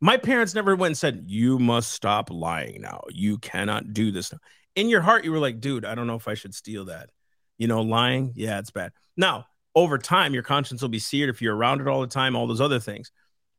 [0.00, 3.02] My parents never went and said, "You must stop lying now.
[3.10, 4.38] You cannot do this." Now.
[4.76, 7.10] In your heart, you were like, "Dude, I don't know if I should steal that."
[7.58, 8.92] You know, lying, yeah, it's bad.
[9.16, 12.34] Now, over time, your conscience will be seared if you're around it all the time.
[12.34, 13.12] All those other things,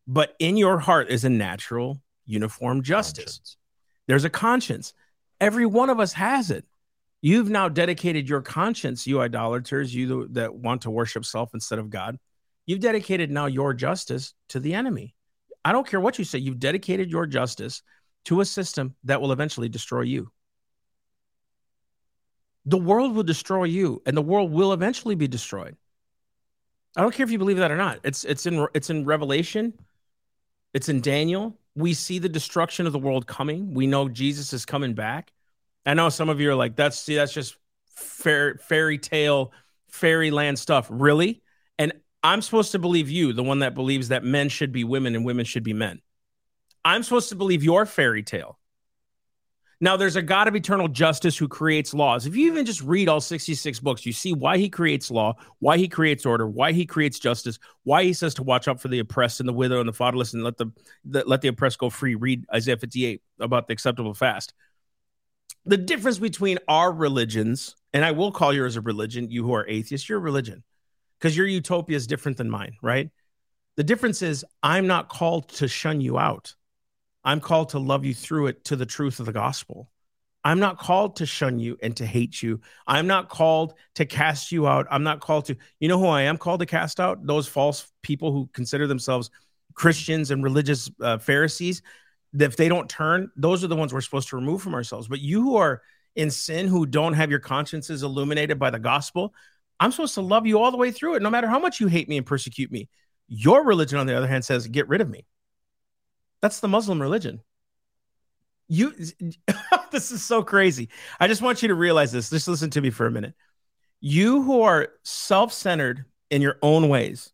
[0.08, 3.26] but in your heart is a natural, uniform justice.
[3.26, 3.58] Conscience.
[4.08, 4.94] There's a conscience.
[5.40, 6.66] Every one of us has it.
[7.22, 11.90] You've now dedicated your conscience, you idolaters, you that want to worship self instead of
[11.90, 12.18] God.
[12.66, 15.16] You've dedicated now your justice to the enemy.
[15.64, 16.40] I don't care what you say.
[16.40, 17.84] You've dedicated your justice
[18.26, 20.32] to a system that will eventually destroy you.
[22.66, 25.76] The world will destroy you, and the world will eventually be destroyed.
[26.96, 28.00] I don't care if you believe that or not.
[28.04, 29.74] It's it's in it's in Revelation.
[30.74, 31.58] It's in Daniel.
[31.76, 33.74] We see the destruction of the world coming.
[33.74, 35.32] We know Jesus is coming back.
[35.86, 37.56] I know some of you are like, that's see, that's just
[37.86, 39.52] fair, fairy tale,
[39.88, 40.88] fairyland stuff.
[40.90, 41.42] Really?
[41.80, 45.16] And I'm supposed to believe you, the one that believes that men should be women
[45.16, 46.02] and women should be men.
[46.84, 48.58] I'm supposed to believe your fairy tale.
[49.84, 52.28] Now, there's a God of eternal justice who creates laws.
[52.28, 55.80] If you even just read all 66 books, you see why he creates law, why
[55.80, 59.00] he creates order, why he creates justice, why he says to watch out for the
[59.00, 60.68] oppressed and the widow and the fatherless and let the,
[61.04, 62.14] the let the oppressed go free.
[62.14, 64.54] Read Isaiah 58 about the acceptable fast.
[65.66, 69.68] The difference between our religions, and I will call yours a religion, you who are
[69.68, 70.64] atheists, your religion,
[71.20, 73.10] because your utopia is different than mine, right?
[73.78, 76.54] The difference is I'm not called to shun you out.
[77.24, 79.90] I'm called to love you through it to the truth of the gospel.
[80.44, 82.62] I'm not called to shun you and to hate you.
[82.88, 84.88] I'm not called to cast you out.
[84.90, 87.26] I'm not called to, you know who I am called to cast out?
[87.26, 89.30] Those false people who consider themselves
[89.76, 91.84] Christians and religious uh, Pharisees.
[92.38, 95.08] If they don't turn, those are the ones we're supposed to remove from ourselves.
[95.08, 95.82] But you who are
[96.16, 99.34] in sin who don't have your consciences illuminated by the gospel,
[99.80, 101.88] I'm supposed to love you all the way through it, no matter how much you
[101.88, 102.90] hate me and persecute me.
[103.28, 105.26] Your religion, on the other hand, says, get rid of me.
[106.42, 107.42] That's the Muslim religion.
[108.68, 108.94] You,
[109.92, 110.90] this is so crazy.
[111.20, 112.30] I just want you to realize this.
[112.30, 113.34] Just listen to me for a minute.
[114.00, 117.32] You who are self centered in your own ways,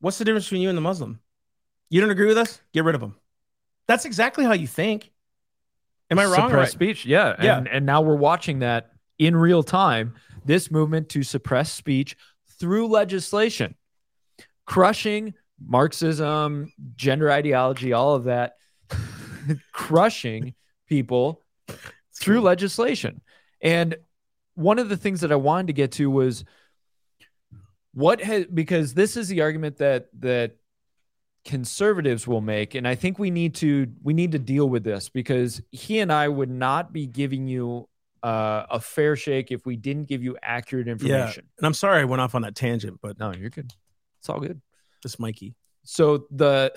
[0.00, 1.20] what's the difference between you and the Muslim?
[1.90, 2.60] You don't agree with us?
[2.72, 3.16] Get rid of them.
[3.88, 5.10] That's exactly how you think.
[6.10, 6.34] Am I wrong?
[6.48, 6.68] Suppress Right?
[6.70, 7.04] speech.
[7.04, 7.34] Yeah.
[7.42, 7.58] Yeah.
[7.58, 10.14] And, and now we're watching that in real time.
[10.44, 12.16] This movement to suppress speech
[12.58, 13.74] through legislation,
[14.66, 18.54] crushing Marxism, gender ideology, all of that,
[19.72, 20.54] crushing
[20.86, 21.42] people
[22.18, 23.20] through legislation.
[23.60, 23.96] And
[24.54, 26.44] one of the things that I wanted to get to was
[27.92, 30.56] what has because this is the argument that that
[31.44, 35.08] conservatives will make and i think we need to we need to deal with this
[35.08, 37.88] because he and i would not be giving you
[38.22, 41.48] uh, a fair shake if we didn't give you accurate information.
[41.56, 43.72] And I'm sorry I went off on that tangent, but no you're good.
[44.18, 44.60] It's all good
[45.02, 45.54] this Mikey.
[45.82, 46.72] so the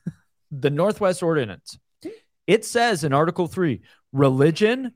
[0.50, 1.78] the northwest ordinance
[2.46, 3.80] it says in article 3
[4.12, 4.92] religion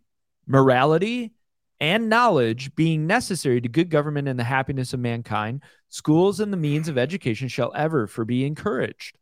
[0.47, 1.33] morality
[1.81, 6.57] and knowledge being necessary to good government and the happiness of mankind schools and the
[6.57, 9.17] means of education shall ever for be encouraged.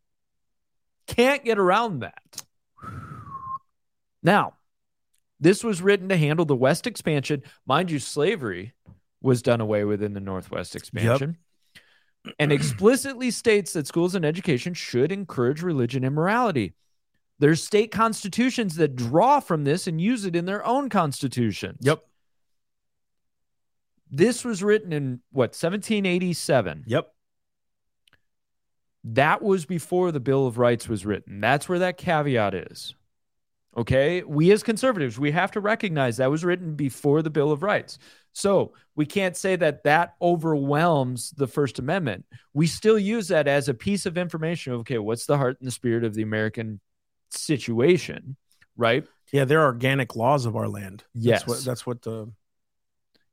[1.06, 2.42] Can't get around that.
[4.22, 4.54] Now
[5.40, 7.42] this was written to handle the west expansion.
[7.66, 8.74] Mind you slavery
[9.20, 11.36] was done away with in the northwest expansion
[12.38, 16.74] and explicitly states that schools and education should encourage religion and morality.
[17.38, 21.78] There's state constitutions that draw from this and use it in their own constitutions.
[21.80, 22.04] Yep.
[24.10, 26.84] This was written in what, 1787.
[26.86, 27.12] Yep.
[29.04, 31.40] That was before the Bill of Rights was written.
[31.40, 32.94] That's where that caveat is.
[33.76, 34.22] Okay.
[34.22, 37.98] We as conservatives, we have to recognize that was written before the Bill of Rights.
[38.34, 42.24] So we can't say that that overwhelms the First Amendment.
[42.54, 44.72] We still use that as a piece of information.
[44.74, 44.98] Okay.
[44.98, 46.80] What's the heart and the spirit of the American
[47.30, 48.36] situation?
[48.76, 49.06] Right.
[49.32, 51.04] Yeah, they're organic laws of our land.
[51.14, 51.40] Yes.
[51.40, 52.32] That's what that's what the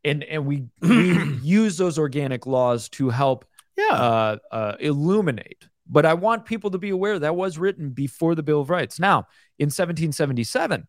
[0.03, 3.45] And, and we, we use those organic laws to help
[3.77, 3.93] Yeah.
[3.93, 5.68] uh, uh, illuminate.
[5.89, 8.99] But I want people to be aware that was written before the Bill of Rights.
[8.99, 10.87] Now, in 1777,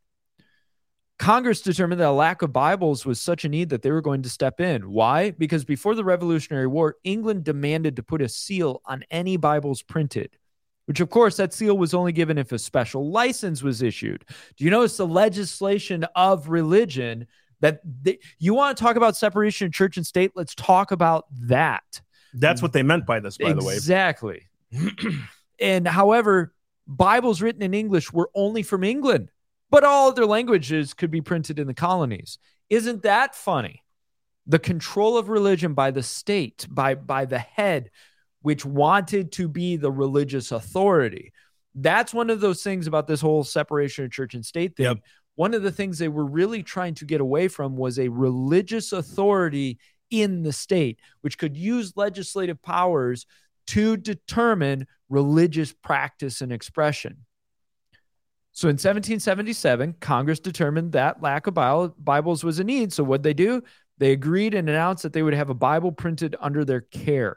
[1.19, 4.23] Congress determined that a lack of Bibles was such a need that they were going
[4.23, 4.91] to step in.
[4.91, 5.33] Why?
[5.33, 10.37] Because before the Revolutionary War, England demanded to put a seal on any Bibles printed,
[10.87, 14.25] which, of course, that seal was only given if a special license was issued.
[14.57, 17.27] Do you notice the legislation of religion
[17.61, 20.33] that they, you want to talk about separation of church and state?
[20.35, 22.01] Let's talk about that.
[22.33, 23.75] that's what they meant by this, by the way.
[23.75, 24.49] Exactly.
[25.61, 26.55] And however,
[26.87, 29.31] Bibles written in English were only from England,
[29.71, 32.39] but all other languages could be printed in the colonies.
[32.69, 33.85] Isn't that funny?
[34.47, 37.91] The control of religion by the state, by by the head,
[38.43, 41.33] which wanted to be the religious authority.
[41.75, 44.87] That's one of those things about this whole separation of church and state thing.
[44.87, 44.99] Yep.
[45.37, 48.93] One of the things they were really trying to get away from was a religious
[48.93, 49.79] authority
[50.11, 53.27] in the state, which could use legislative powers
[53.71, 57.25] to determine religious practice and expression.
[58.53, 62.93] So in 1777, Congress determined that lack of Bibles was a need.
[62.93, 63.63] So what they do?
[63.99, 67.37] They agreed and announced that they would have a Bible printed under their care.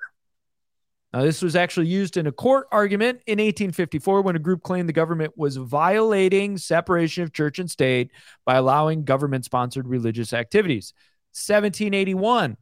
[1.14, 4.90] Now, this was actually used in a court argument in 1854 when a group claimed
[4.90, 8.10] the government was violating separation of church and state
[8.46, 10.94] by allowing government sponsored religious activities.
[11.34, 12.58] 1781,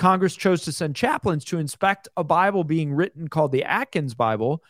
[0.00, 4.64] Congress chose to send chaplains to inspect a Bible being written called the Atkins Bible.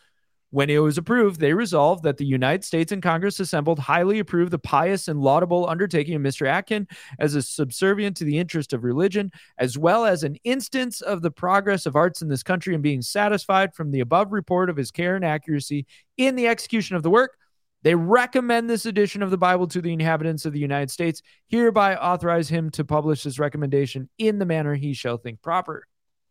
[0.49, 4.51] When it was approved, they resolved that the United States and Congress assembled highly approved
[4.51, 6.45] the pious and laudable undertaking of Mr.
[6.45, 6.85] Aitken
[7.17, 11.31] as a subservient to the interest of religion, as well as an instance of the
[11.31, 14.91] progress of arts in this country and being satisfied from the above report of his
[14.91, 15.85] care and accuracy
[16.17, 17.37] in the execution of the work.
[17.83, 21.95] They recommend this edition of the Bible to the inhabitants of the United States, hereby
[21.95, 25.85] authorize him to publish this recommendation in the manner he shall think proper.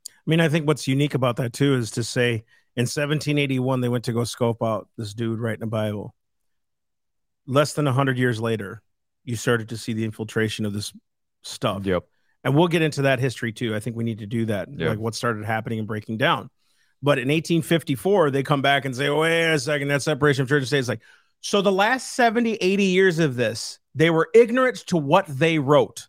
[0.06, 2.44] I mean, I think what's unique about that too is to say
[2.76, 6.14] in 1781 they went to go scope out this dude writing a Bible.
[7.46, 8.82] Less than 100 years later,
[9.24, 10.92] you started to see the infiltration of this
[11.42, 11.84] stuff.
[11.84, 12.04] Yep.
[12.44, 13.74] And we'll get into that history too.
[13.74, 14.90] I think we need to do that, Yeah.
[14.90, 16.48] like what started happening and breaking down.
[17.02, 20.48] But in 1854, they come back and say, oh, wait a second, that separation of
[20.48, 21.00] church and state is like,
[21.40, 26.08] so the last 70, 80 years of this, they were ignorant to what they wrote.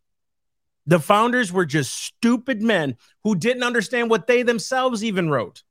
[0.85, 5.63] The founders were just stupid men who didn't understand what they themselves even wrote.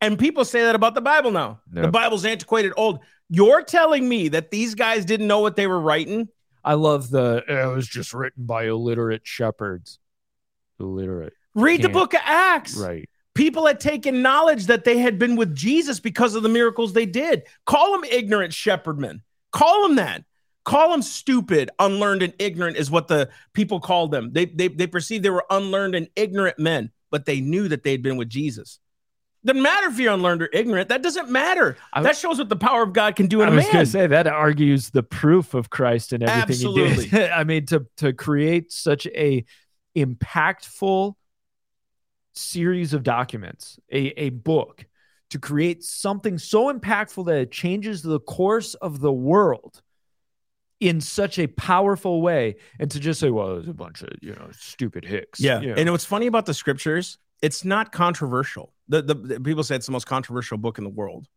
[0.00, 1.60] And people say that about the Bible now.
[1.70, 2.98] The Bible's antiquated, old.
[3.28, 6.28] You're telling me that these guys didn't know what they were writing?
[6.64, 10.00] I love the oh, it was just written by illiterate shepherds.
[10.80, 11.32] Illiterate.
[11.54, 12.76] Read the book of Acts.
[12.76, 13.08] Right.
[13.34, 17.06] People had taken knowledge that they had been with Jesus because of the miracles they
[17.06, 17.44] did.
[17.64, 19.22] Call them ignorant shepherdmen.
[19.52, 20.24] Call them that.
[20.64, 24.32] Call them stupid, unlearned, and ignorant is what the people called them.
[24.32, 28.02] They, they, they perceived they were unlearned and ignorant men, but they knew that they'd
[28.02, 28.78] been with Jesus.
[29.44, 30.88] Doesn't matter if you're unlearned or ignorant.
[30.88, 31.76] That doesn't matter.
[31.92, 33.58] I- that shows what the power of God can do in I a man.
[33.58, 36.90] I was going to say that argues the proof of Christ and everything he did.
[36.90, 37.24] Absolutely.
[37.30, 39.44] I mean, to to create such a
[39.96, 41.14] impactful
[42.34, 44.86] series of documents, a, a book,
[45.30, 49.82] to create something so impactful that it changes the course of the world
[50.80, 54.34] in such a powerful way, and to just say, "Well, there's a bunch of you
[54.34, 55.60] know stupid hicks." Yeah.
[55.60, 55.74] you know.
[55.74, 58.74] And what's funny about the scriptures, it's not controversial.
[58.88, 61.28] The, the, the people say it's the most controversial book in the world.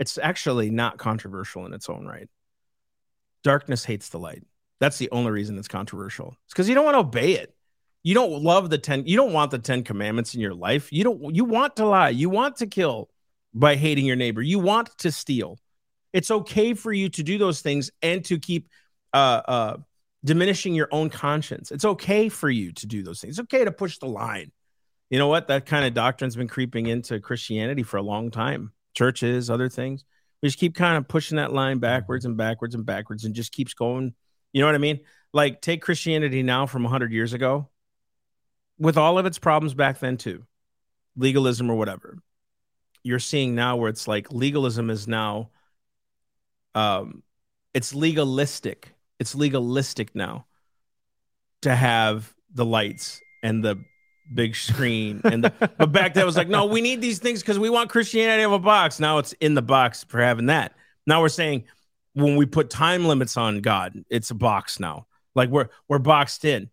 [0.00, 2.28] It's actually not controversial in its own right.
[3.42, 4.42] Darkness hates the light.
[4.80, 6.36] That's the only reason it's controversial.
[6.44, 7.53] It's because you don't want to obey it.
[8.04, 10.92] You don't love the 10, you don't want the 10 commandments in your life.
[10.92, 12.10] You don't you want to lie.
[12.10, 13.08] You want to kill
[13.54, 14.42] by hating your neighbor.
[14.42, 15.58] You want to steal.
[16.12, 18.68] It's okay for you to do those things and to keep
[19.14, 19.76] uh uh
[20.22, 21.72] diminishing your own conscience.
[21.72, 23.38] It's okay for you to do those things.
[23.38, 24.52] It's okay to push the line.
[25.08, 25.48] You know what?
[25.48, 28.72] That kind of doctrine's been creeping into Christianity for a long time.
[28.94, 30.04] Churches, other things.
[30.42, 33.50] We just keep kind of pushing that line backwards and backwards and backwards and just
[33.50, 34.14] keeps going.
[34.52, 35.00] You know what I mean?
[35.32, 37.70] Like take Christianity now from 100 years ago
[38.78, 40.44] with all of its problems back then too.
[41.16, 42.18] Legalism or whatever.
[43.02, 45.50] You're seeing now where it's like legalism is now
[46.74, 47.22] um
[47.72, 48.94] it's legalistic.
[49.18, 50.46] It's legalistic now
[51.62, 53.82] to have the lights and the
[54.32, 57.40] big screen and the but back then it was like no we need these things
[57.40, 60.46] because we want christianity to have a box now it's in the box for having
[60.46, 60.72] that
[61.06, 61.64] now we're saying
[62.14, 66.44] when we put time limits on god it's a box now like we're we're boxed
[66.46, 66.70] in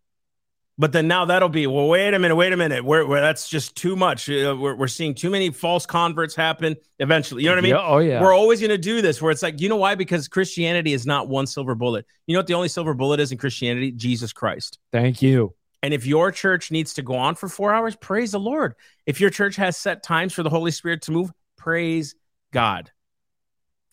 [0.82, 3.48] but then now that'll be well wait a minute wait a minute we're, we're that's
[3.48, 7.54] just too much Uh, we're, we're seeing too many false converts happen eventually you know
[7.54, 8.22] what i mean Yeah, oh yeah.
[8.22, 9.96] we're always going to do this where it's like, you know why?
[9.96, 12.06] Because Christianity is not one silver bullet.
[12.28, 13.92] You know what the only silver bullet is in Christianity?
[13.92, 14.80] Jesus Christ.
[14.92, 15.54] Thank you.
[15.84, 18.76] And if your church needs to go on for four hours, praise the Lord.
[19.06, 22.16] If your church has set times for the Holy Spirit to move, praise
[22.52, 22.92] God.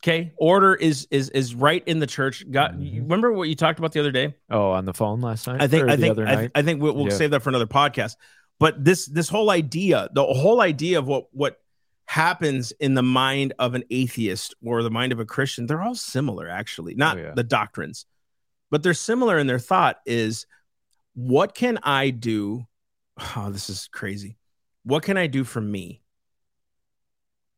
[0.03, 2.45] Okay, order is is is right in the church.
[2.49, 3.03] God, you mm-hmm.
[3.03, 4.35] remember what you talked about the other day?
[4.49, 5.61] Oh, on the phone last night.
[5.61, 6.51] I think I the think other I, night.
[6.55, 7.15] I think we'll, we'll Yeah.
[7.17, 8.15] save that for another podcast.
[8.61, 11.59] But this this whole idea, the whole idea of what what
[12.07, 15.97] happens in the mind of an atheist or the mind of a Christian, they're all
[15.97, 16.95] similar actually.
[16.95, 17.33] Not Oh, yeah.
[17.35, 18.07] the doctrines,
[18.71, 19.99] but they're similar in their thought.
[20.07, 20.47] Is
[21.15, 22.67] what can I do?
[23.37, 24.37] Oh, this is crazy.
[24.85, 26.03] What can I do for me?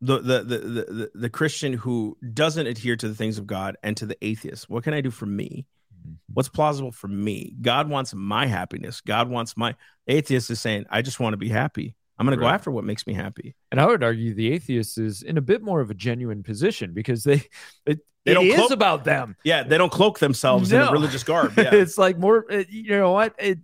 [0.03, 3.96] The, the the the the Christian who doesn't adhere to the things of God and
[3.98, 4.68] to the atheist.
[4.70, 5.66] What can I do for me?
[5.94, 6.14] Mm-hmm.
[6.32, 7.55] What's plausible for me?
[7.61, 9.03] God wants my happiness.
[9.03, 9.74] God wants my
[10.07, 11.94] atheist is saying, I just want to be happy.
[12.18, 13.55] I'm going to go after what makes me happy.
[13.70, 16.92] And I would argue the atheist is in a bit more of a genuine position
[16.92, 17.42] because they
[17.86, 19.36] it, They don't is cloak- about them.
[19.42, 21.55] Yeah, they don't cloak themselves in a religious garb.
[21.59, 21.74] Yeah.
[21.74, 23.34] it's like more, you know what?
[23.38, 23.59] It,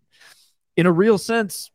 [0.77, 1.71] in a real sense,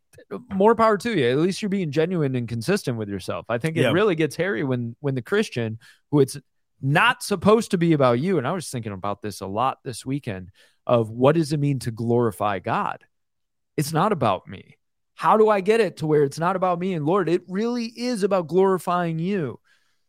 [0.49, 1.29] more power to you.
[1.29, 3.45] At least you're being genuine and consistent with yourself.
[3.49, 3.91] I think it Yeah.
[3.91, 5.79] really gets hairy when when the Christian,
[6.09, 6.37] who it's
[6.81, 10.05] not supposed to be about you, and I was thinking about this a lot this
[10.05, 10.49] weekend
[10.87, 13.03] of what does it mean to glorify God?
[13.77, 14.77] It's not about me.
[15.15, 17.29] How do I get it to where it's not about me and Lord?
[17.29, 19.59] It really is about glorifying you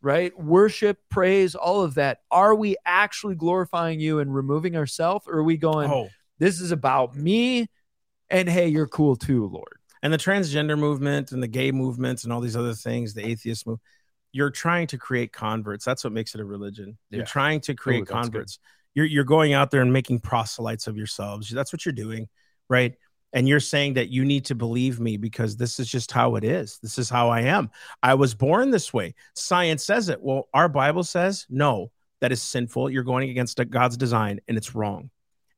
[0.04, 0.36] right?
[0.36, 2.18] Worship, praise, all of that.
[2.28, 5.26] Are we actually glorifying you and removing ourselves?
[5.28, 6.08] Or are we going, oh,
[6.38, 7.68] this is about me
[8.28, 9.78] and hey, you're cool too, Lord?
[10.02, 13.66] And the transgender movement and the gay movements and all these other things, the atheist
[13.66, 13.78] move,
[14.32, 15.84] you're trying to create converts.
[15.84, 16.98] That's what makes it a religion.
[17.10, 17.26] You're Yeah.
[17.26, 18.12] trying to create good.
[18.12, 18.58] converts.
[18.94, 21.48] You're you're going out there and making proselytes of yourselves.
[21.50, 22.28] That's what you're doing,
[22.68, 22.94] right?
[23.34, 26.44] And you're saying that you need to believe me because this is just how it
[26.44, 26.78] is.
[26.82, 27.70] This is how I am.
[28.02, 29.14] I was born this way.
[29.34, 30.22] Science says it.
[30.22, 31.90] Well, our Bible says no,
[32.20, 32.90] that is sinful.
[32.90, 35.10] You're going against God's design and it's wrong.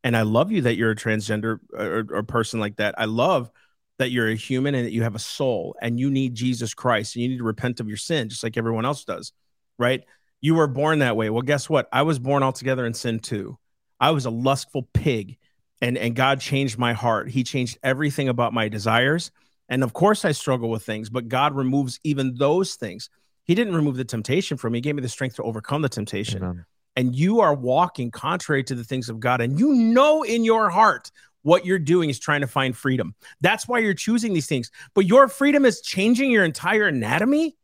[0.04, 2.94] And I love you that you're a transgender uh, or, or person like that.
[2.98, 3.50] I love
[3.98, 7.14] that you're a human and that you have a soul and you need Jesus Christ
[7.14, 9.32] and you need to repent of your sin just like everyone else does,
[9.78, 10.04] right?
[10.40, 11.30] You were born that way.
[11.30, 11.88] Well, guess what?
[11.92, 13.58] I was born altogether in sin too.
[14.00, 15.38] I was a lustful pig
[15.80, 17.30] and and God changed my heart.
[17.30, 19.30] He changed everything about my desires.
[19.68, 23.08] And of course I struggle with things, but God removes even those things.
[23.44, 24.78] He didn't remove the temptation from me.
[24.78, 26.64] He gave me the strength to overcome the temptation Amen.
[26.96, 30.68] and you are walking contrary to the things of God, and you know in your
[30.68, 31.10] heart
[31.44, 33.14] what you're doing is trying to find freedom.
[33.40, 34.70] That's why you're choosing these things.
[34.94, 37.56] But your freedom is changing your entire anatomy.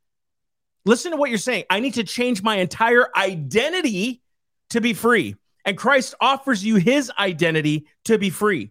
[0.85, 1.65] Listen to what you're saying.
[1.69, 4.23] I need to change my entire identity
[4.71, 5.35] to be free.
[5.65, 8.71] And Christ offers you his identity to be free.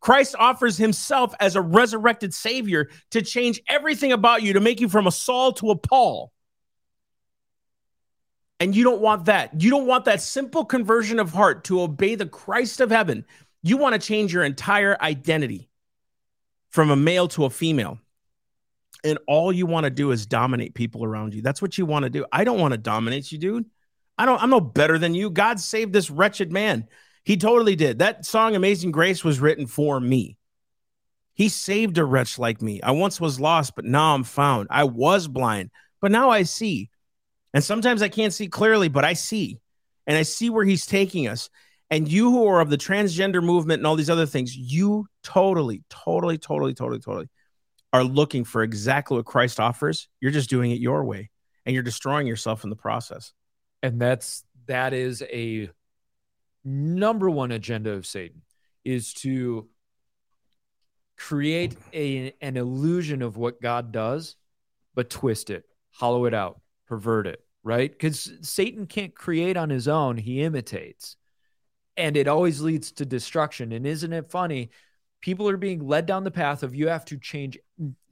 [0.00, 4.88] Christ offers himself as a resurrected savior to change everything about you, to make you
[4.88, 6.30] from a Saul to a Paul.
[8.60, 9.60] And you don't want that.
[9.60, 13.24] You don't want that simple conversion of heart to obey the Christ of heaven.
[13.64, 15.70] You want to change your entire identity
[16.68, 17.98] from a male to a female.
[19.02, 21.40] And all you want to do is dominate people around you.
[21.40, 22.26] That's what you want to do.
[22.30, 23.64] I don't want to dominate you, dude.
[24.18, 25.30] I don't I'm no better than you.
[25.30, 26.86] God saved this wretched man.
[27.24, 28.00] He totally did.
[28.00, 30.36] That song Amazing Grace was written for me.
[31.32, 32.82] He saved a wretch like me.
[32.82, 34.68] I once was lost, but now I'm found.
[34.70, 35.70] I was blind,
[36.02, 36.90] but now I see.
[37.54, 39.58] And sometimes I can't see clearly, but I see.
[40.06, 41.48] And I see where he's taking us.
[41.90, 45.84] And you who are of the transgender movement and all these other things, you totally,
[45.90, 47.28] totally, totally, totally, totally
[47.92, 50.08] are looking for exactly what Christ offers.
[50.20, 51.30] You're just doing it your way
[51.66, 53.32] and you're destroying yourself in the process.
[53.82, 55.68] and that's that is a
[56.64, 58.40] number one agenda of satan
[58.84, 59.68] is to
[61.16, 64.36] create a, an illusion of what god does
[64.94, 69.86] but twist it hollow it out pervert it right because satan can't create on his
[69.86, 71.16] own he imitates
[71.96, 73.72] and it always leads to destruction.
[73.72, 74.70] And isn't it funny?
[75.20, 77.58] People are being led down the path of you have to change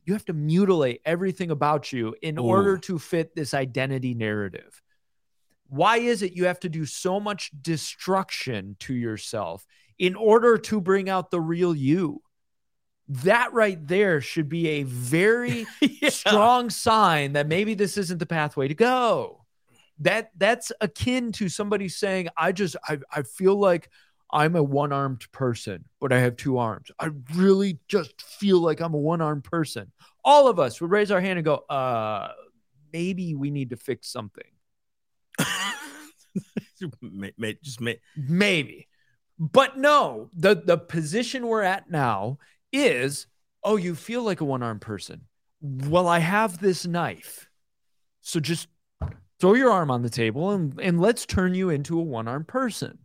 [0.04, 2.42] you have to mutilate everything about you in Ooh.
[2.42, 4.82] order to fit this identity narrative.
[5.68, 9.64] Why is it you have to do so much destruction to yourself
[9.98, 12.20] in order to bring out the real you?
[13.08, 16.08] That right there should be a very Yeah.
[16.10, 19.41] strong sign that maybe this isn't the pathway to go
[20.00, 23.90] that that's akin to somebody saying i just i, I feel like
[24.32, 26.90] i'm a one-armed person but i have two arms.
[26.98, 29.92] I really just feel like i'm a one-armed person.
[30.24, 32.32] All of us would raise our hand and go uh
[32.92, 34.44] maybe we need to fix something.
[36.78, 38.88] Just ma- maybe.
[39.38, 42.38] But no the the position we're at now
[42.72, 43.26] is
[43.62, 45.22] oh you feel like a one-armed person.
[45.60, 47.48] Well i have this knife.
[48.20, 48.68] So just
[49.42, 52.98] throw your arm on the table and, and let's turn you into a one-armed person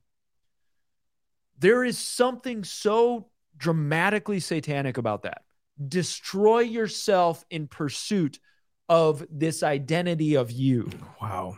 [1.60, 3.28] there is something so
[3.58, 5.42] dramatically satanic about that
[5.90, 8.40] destroy yourself in pursuit
[8.88, 10.90] of this identity of you
[11.22, 11.58] wow.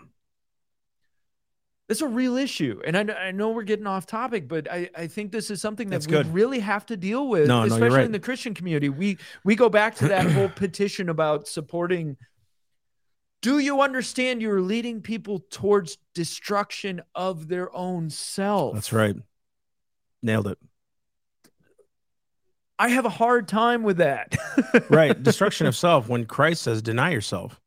[1.90, 2.80] That's a real issue.
[2.86, 5.90] And I, I know we're getting off topic, but I, I think this is something
[5.90, 6.32] that That's we good.
[6.32, 8.06] really have to deal with, No, no, especially right.
[8.06, 8.90] in the Christian community.
[8.90, 12.16] We we go back to that whole petition about supporting.
[13.42, 18.74] Do you understand you're leading people towards destruction of their own self?
[18.74, 19.16] That's right.
[20.22, 20.58] Nailed it.
[22.78, 24.36] I have a hard time with that.
[24.90, 25.22] Right.
[25.22, 27.60] Destruction of self when Christ says deny yourself.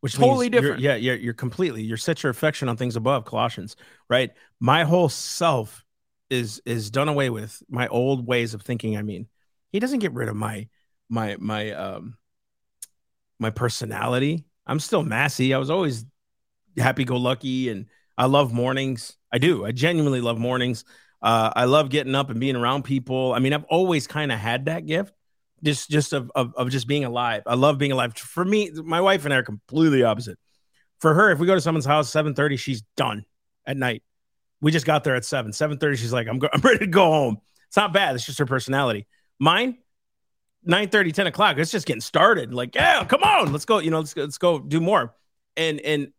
[0.00, 0.82] Which Totally means you're- different.
[0.82, 3.76] Yeah, yeah, you're completely you're set your affection on things above, Colossians,
[4.10, 4.30] right?
[4.60, 5.84] My whole self
[6.30, 7.62] is is done away with.
[7.68, 9.28] My old ways of thinking, I mean.
[9.70, 10.68] He doesn't get rid of my
[11.08, 12.16] my my um
[13.38, 14.44] my personality.
[14.66, 15.54] I'm still Massey.
[15.54, 16.04] I was always
[16.76, 17.86] happy go lucky and
[18.18, 19.16] I love mornings.
[19.32, 19.64] I do.
[19.64, 20.84] I genuinely love mornings.
[21.22, 23.32] Uh, I love getting up and being around people.
[23.32, 25.12] I mean, I've always kind of had that gift,
[25.62, 27.42] just just of, of of just being alive.
[27.46, 28.16] I love being alive.
[28.16, 30.38] For me, my wife and I are completely opposite.
[31.00, 33.24] For her, if we go to someone's house seven thirty, she's done
[33.66, 34.02] at night.
[34.60, 35.52] We just got there at seven.
[35.52, 37.38] Seven thirty, she's like, I'm go- I'm ready to go home.
[37.68, 38.14] It's not bad.
[38.14, 39.06] It's just her personality.
[39.38, 39.78] Mine,
[40.66, 41.58] 9 10 o'clock.
[41.58, 42.52] It's just getting started.
[42.52, 43.78] Like, yeah, come on, let's go.
[43.78, 45.14] You know, let's go, let's go do more.
[45.56, 46.12] And and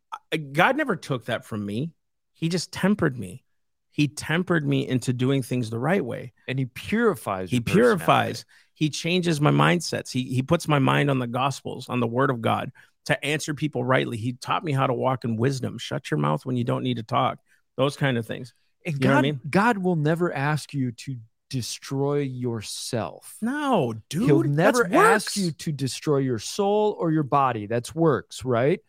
[0.54, 1.92] God never took that from me.
[2.34, 3.44] He just tempered me.
[3.92, 6.34] He tempered me into doing things the right way.
[6.48, 7.50] and he purifies.
[7.50, 8.46] He purifies.
[8.74, 10.12] He changes my mindsets.
[10.12, 12.72] He he puts my mind on the gospels, on the word of God
[13.06, 14.18] to answer people rightly.
[14.18, 15.78] He taught me how to walk in wisdom.
[15.78, 17.40] Shut your mouth when you don't need to talk.
[17.76, 18.54] Those kind of things.
[18.86, 19.40] And You God, I mean?
[19.50, 21.18] God will never ask you to
[21.50, 23.36] destroy yourself.
[23.42, 24.26] No, dude.
[24.26, 27.68] He'll never ask you to destroy your soul or your body.
[27.68, 28.80] That's works, right?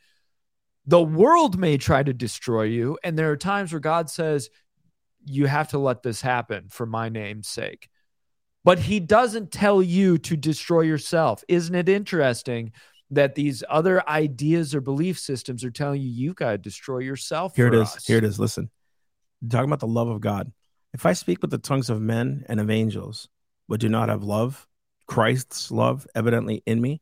[0.86, 2.98] The world may try to destroy you.
[3.04, 4.50] And there are times where God says,
[5.24, 7.88] you have to let this happen for my name's sake.
[8.64, 11.44] But he doesn't tell you to destroy yourself.
[11.48, 12.72] Isn't it interesting
[13.10, 17.54] that these other ideas or belief systems are telling you you've got to destroy yourself?
[17.56, 17.80] Here it is.
[17.80, 18.06] us?
[18.06, 18.38] Here it is.
[18.38, 18.70] Listen,
[19.48, 20.52] talking about the love of God.
[20.94, 23.28] If I speak with the tongues of men and of angels,
[23.68, 24.66] but do not have love,
[25.06, 27.00] Christ's love evidently in me,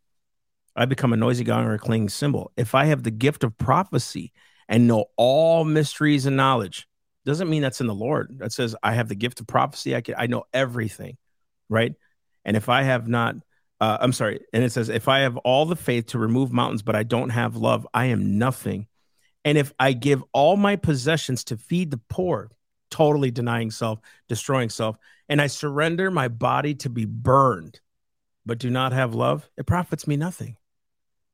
[0.75, 2.53] I become a noisy gong or a clanging cymbal.
[2.57, 4.33] If I have the gift of prophecy
[4.69, 6.87] and know all mysteries and knowledge,
[7.25, 8.39] doesn't mean that's in the Lord.
[8.39, 9.97] That says I have the gift of prophecy.
[9.97, 11.17] I can I know everything,
[11.69, 11.93] right?
[12.45, 13.35] And if I have not,
[13.81, 14.41] uh, I'm sorry.
[14.53, 17.31] And it says if I have all the faith to remove mountains, but I don't
[17.31, 18.87] have love, I am nothing.
[19.45, 22.51] And if I give all my possessions to feed the poor,
[22.97, 24.97] totally denying self, destroying self,
[25.29, 27.81] and I surrender my body to be burned,
[28.47, 30.57] but do not have love, it profits me nothing.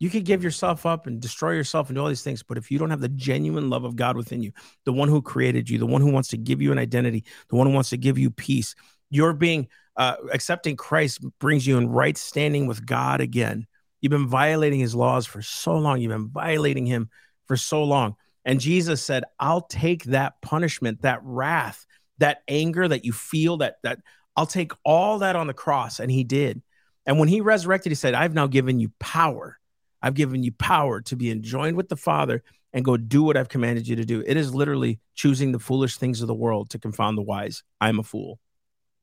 [0.00, 2.72] You could give yourself up and destroy yourself and do all these things, but if
[2.72, 4.50] you don't have the genuine love of God within you,
[4.84, 7.54] the one who created you, the one who wants to give you an identity, the
[7.54, 8.74] one who wants to give you peace,
[9.08, 13.68] you're being uh, accepting Christ brings you in right standing with God again.
[14.00, 16.00] You've been violating his laws for so long.
[16.00, 17.08] You've been violating him
[17.46, 18.16] for so long.
[18.44, 21.86] And Jesus said, I'll take that punishment, that wrath,
[22.18, 24.00] that anger that you feel, that that
[24.36, 26.00] I'll take all that on the cross.
[26.00, 26.62] And he did.
[27.06, 29.58] And when he resurrected, he said, I've now given you power.
[30.00, 33.48] I've given you power to be enjoined with the Father and go do what I've
[33.48, 34.22] commanded you to do.
[34.26, 37.62] It is literally choosing the foolish things of the world to confound the wise.
[37.80, 38.40] I'm a fool.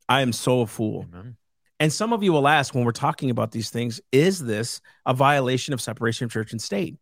[0.08, 1.06] I am so a fool.
[1.14, 1.38] Amen.
[1.80, 5.14] And some of you will ask when we're talking about these things, is this a
[5.14, 6.98] violation of separation of church and state?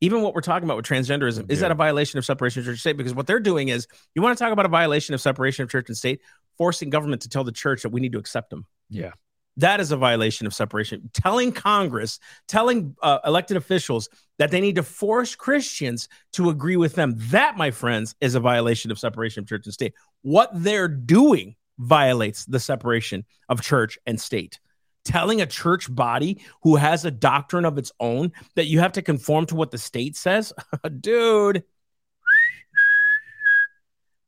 [0.00, 2.72] Even what we're talking about with transgenderism, is that a violation of separation of church
[2.72, 2.96] and state?
[2.96, 5.70] Because what they're doing is you want to talk about a violation of separation of
[5.70, 6.20] church and state,
[6.56, 8.64] forcing government to tell the church that we need to accept them.
[8.88, 9.10] Yeah.
[9.56, 11.10] That is a violation of separation.
[11.12, 16.94] Telling Congress, telling uh, elected officials that they need to force Christians to agree with
[16.94, 17.14] them.
[17.16, 19.94] That, my friends, is a violation of separation of church and state.
[20.22, 24.60] What they're doing violates the separation of church and state.
[25.08, 29.00] Telling a church body who has a doctrine of its own that you have to
[29.00, 30.52] conform to what the state says,
[31.00, 31.64] dude,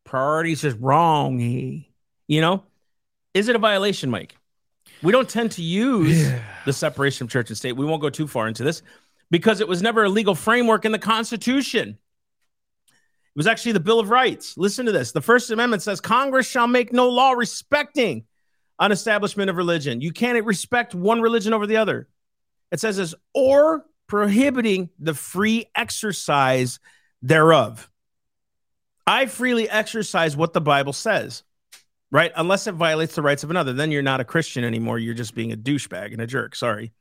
[0.05, 1.39] priorities is wrong.
[1.39, 2.65] You know,
[3.35, 4.37] is it a violation, Mike?
[5.03, 6.33] We don't tend to use
[6.65, 7.77] the separation of church and state.
[7.77, 8.81] We won't go too far into this
[9.31, 11.91] because it was never a legal framework in the Constitution.
[11.91, 14.57] It was actually the Bill of Rights.
[14.57, 15.13] Listen to this.
[15.13, 18.25] The First Amendment says Congress shall make no law respecting
[18.81, 20.01] an establishment of religion.
[20.01, 22.09] You can't respect one religion over the other.
[22.73, 26.81] It says this, or prohibiting the free exercise
[27.23, 27.89] thereof.
[29.07, 31.43] I freely exercise what the Bible says,
[32.11, 32.33] right?
[32.35, 33.73] Unless it violates the rights of another.
[33.73, 34.99] Then you're not a Christian anymore.
[34.99, 36.57] You're just being a douchebag and a jerk.
[36.57, 36.93] Sorry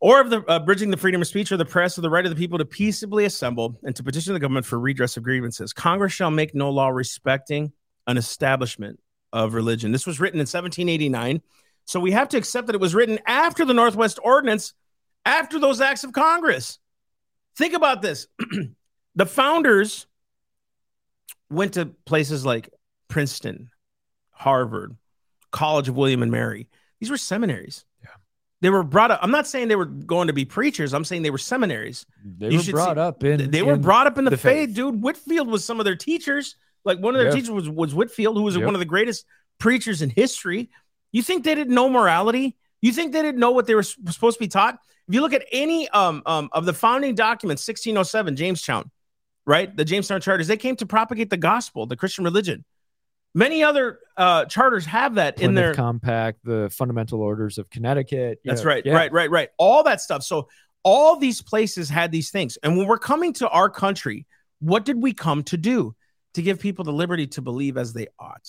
[0.00, 2.24] or of the uh, bridging the freedom of speech or the press or the right
[2.24, 5.72] of the people to peaceably assemble and to petition the government for redress of grievances.
[5.72, 7.72] Congress shall make no law respecting
[8.06, 9.00] an establishment
[9.32, 9.92] of religion.
[9.92, 11.42] This was written in 1789.
[11.84, 14.74] So we have to accept that it was written after the Northwest Ordinance,
[15.24, 16.78] after those acts of Congress.
[17.56, 18.26] Think about this.
[19.14, 20.06] the founders
[21.50, 22.68] went to places like
[23.08, 23.70] Princeton,
[24.30, 24.96] Harvard,
[25.50, 26.68] College of William and Mary.
[27.00, 27.84] These were seminaries.
[28.02, 28.10] Yeah.
[28.60, 29.20] They were brought up.
[29.22, 30.92] I'm not saying they were going to be preachers.
[30.92, 32.04] I'm saying they were seminaries.
[32.22, 33.50] They You were brought see- up in.
[33.50, 34.76] they were brought up in the, the faith, faith.
[34.76, 35.00] dude.
[35.02, 36.56] Whitefield was some of their teachers.
[36.88, 37.34] Like one of their Yeah.
[37.34, 38.64] teachers was, was Whitefield, who was Yep.
[38.64, 39.24] one of the greatest
[39.58, 40.70] preachers in history.
[41.12, 42.56] You think they didn't know morality?
[42.82, 44.78] You think they didn't know what they were supposed to be taught?
[45.06, 48.90] If you look at any um, um, of the founding documents, 1607, Jamestown,
[49.46, 49.74] right?
[49.74, 52.64] The Jamestown Charters, they came to propagate the gospel, the Christian religion.
[53.34, 58.40] Many other uh, charters have that in Plymouth their compact, the fundamental orders of Connecticut.
[58.44, 58.94] That's Yeah, right, yeah.
[58.94, 59.48] right, right, right.
[59.58, 60.22] All that stuff.
[60.22, 60.48] So
[60.82, 62.56] all these places had these things.
[62.62, 64.26] And when we're coming to our country,
[64.60, 65.94] what did we come to do?
[66.38, 68.48] To give people the liberty to believe as they ought.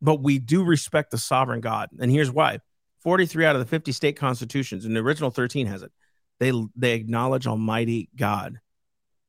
[0.00, 1.90] But we do respect the sovereign God.
[2.00, 2.60] And here's why.
[3.02, 5.92] 43 out of the 50 state constitutions, and the original 13 has it.
[6.40, 8.60] They they acknowledge Almighty God.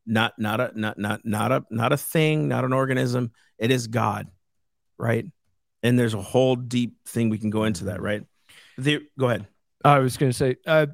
[0.05, 3.34] Not not a not not not a not a thing, not an organism.
[3.57, 4.29] It is God,
[4.97, 5.25] right?
[5.84, 8.23] And there's a whole deep thing we can go into that, right?
[8.77, 9.45] The, go ahead.
[9.84, 10.86] I was going to say, uh,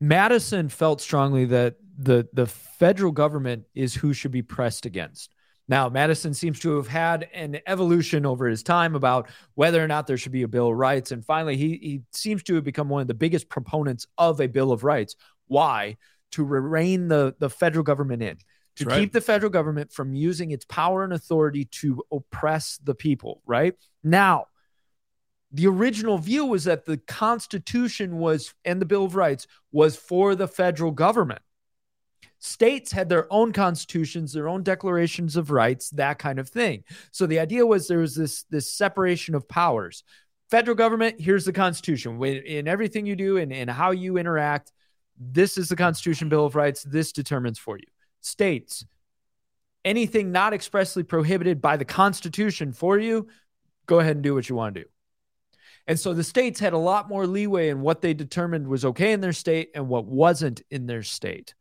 [0.00, 5.32] Madison felt strongly that the the federal government is who should be pressed against.
[5.68, 10.06] Now, Madison seems to have had an evolution over his time about whether or not
[10.06, 12.88] there should be a Bill of Rights, and finally, he he seems to have become
[12.88, 15.14] one of the biggest proponents of a Bill of Rights.
[15.46, 15.98] Why?
[16.32, 18.38] To rein the the federal government in.
[18.76, 19.00] To right.
[19.00, 23.74] keep the federal government from using its power and authority to oppress the people, right?
[24.04, 24.46] Now,
[25.52, 30.34] the original view was that the Constitution was and the Bill of Rights was for
[30.34, 31.42] the federal government.
[32.40, 36.84] States had their own constitutions, their own declarations of rights, that kind of thing.
[37.10, 40.04] So the idea was there was this this separation of powers.
[40.50, 42.22] Federal government, here's the Constitution.
[42.22, 44.72] In everything you do and, and how you interact,
[45.18, 46.84] this is the Constitution, Bill of Rights.
[46.84, 47.84] This determines for you.
[48.20, 48.86] States,
[49.84, 53.28] anything not expressly prohibited by the Constitution for you,
[53.86, 54.88] go ahead and do what you want to do.
[55.86, 59.12] And so the states had a lot more leeway in what they determined was okay
[59.12, 61.54] in their state and what wasn't in their state.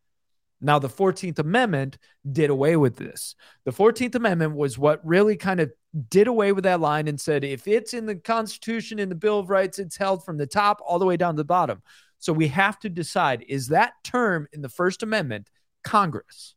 [0.59, 1.97] Now, the 14th Amendment
[2.31, 3.35] did away with this.
[3.65, 5.71] The 14th Amendment was what really kind of
[6.09, 9.39] did away with that line and said if it's in the Constitution, in the Bill
[9.39, 11.81] of Rights, it's held from the top all the way down to the bottom.
[12.19, 15.49] So we have to decide is that term in the First Amendment
[15.83, 16.55] Congress?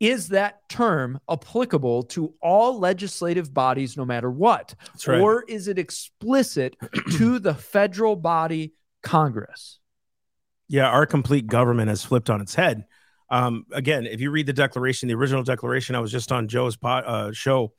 [0.00, 4.74] is that term applicable to all legislative bodies no matter what?
[5.06, 5.20] Right.
[5.20, 6.76] Or is it explicit
[7.16, 9.80] to the federal body, Congress?
[10.68, 12.84] Yeah, our complete government has flipped on its head.
[13.30, 16.76] Um, again, if you read the Declaration, the original Declaration, I was just on Joe's
[16.76, 17.72] po- uh, show,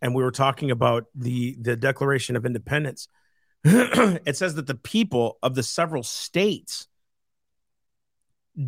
[0.00, 3.08] and we were talking about the the Declaration of Independence.
[3.64, 6.88] it says that the people of the several states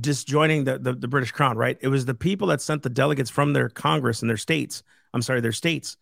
[0.00, 1.78] disjoining the, the the British Crown, right?
[1.80, 4.82] It was the people that sent the delegates from their Congress and their states.
[5.14, 5.96] I'm sorry, their states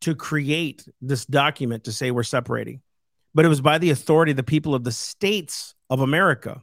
[0.00, 2.80] to create this document to say we're separating.
[3.34, 6.62] But it was by the authority of the people of the states of America.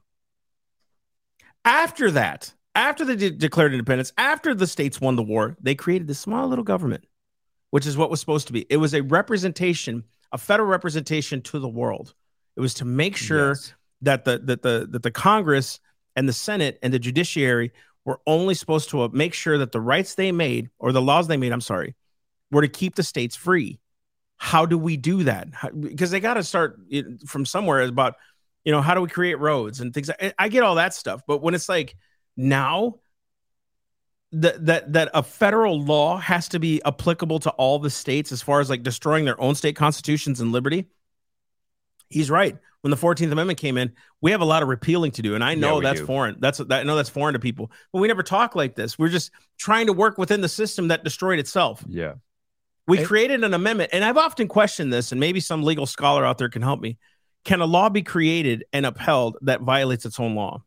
[1.85, 6.07] After that, after they de- declared independence, after the states won the war, they created
[6.07, 7.05] this small little government,
[7.69, 8.65] which is what was supposed to be.
[8.71, 12.15] It was a representation, a federal representation to the world.
[12.57, 13.73] It was to make sure Yes.
[14.01, 15.79] that the that the that the Congress
[16.15, 17.71] and the Senate and the judiciary
[18.03, 21.27] were only supposed to uh, make sure that the rights they made or the laws
[21.27, 21.93] they made, I'm sorry,
[22.51, 23.79] were to keep the states free.
[24.37, 25.49] How do we do that?
[25.53, 26.79] How- because they got to start
[27.27, 28.15] from somewhere about,
[28.65, 30.09] you know, how do we create roads and things?
[30.09, 31.95] I, I get all that stuff, but when it's like
[32.35, 32.95] now
[34.31, 38.41] that that that a federal law has to be applicable to all the states as
[38.41, 40.89] far as like destroying their own state constitutions and liberty,
[42.09, 42.57] he's right.
[42.81, 45.33] When the 14th Amendment came in, we have a lot of repealing to do.
[45.33, 46.05] And I know we that's do.
[46.05, 46.35] foreign.
[46.39, 47.71] That's that I know that's foreign to people.
[47.91, 48.99] But we never talk like this.
[48.99, 51.83] We're just trying to work within the system that destroyed itself.
[51.87, 52.13] Yeah.
[52.87, 56.23] We And- created an amendment, and I've often questioned this, and maybe some legal scholar
[56.23, 56.99] out there can help me.
[57.45, 60.63] Can a law be created and upheld that violates its own law?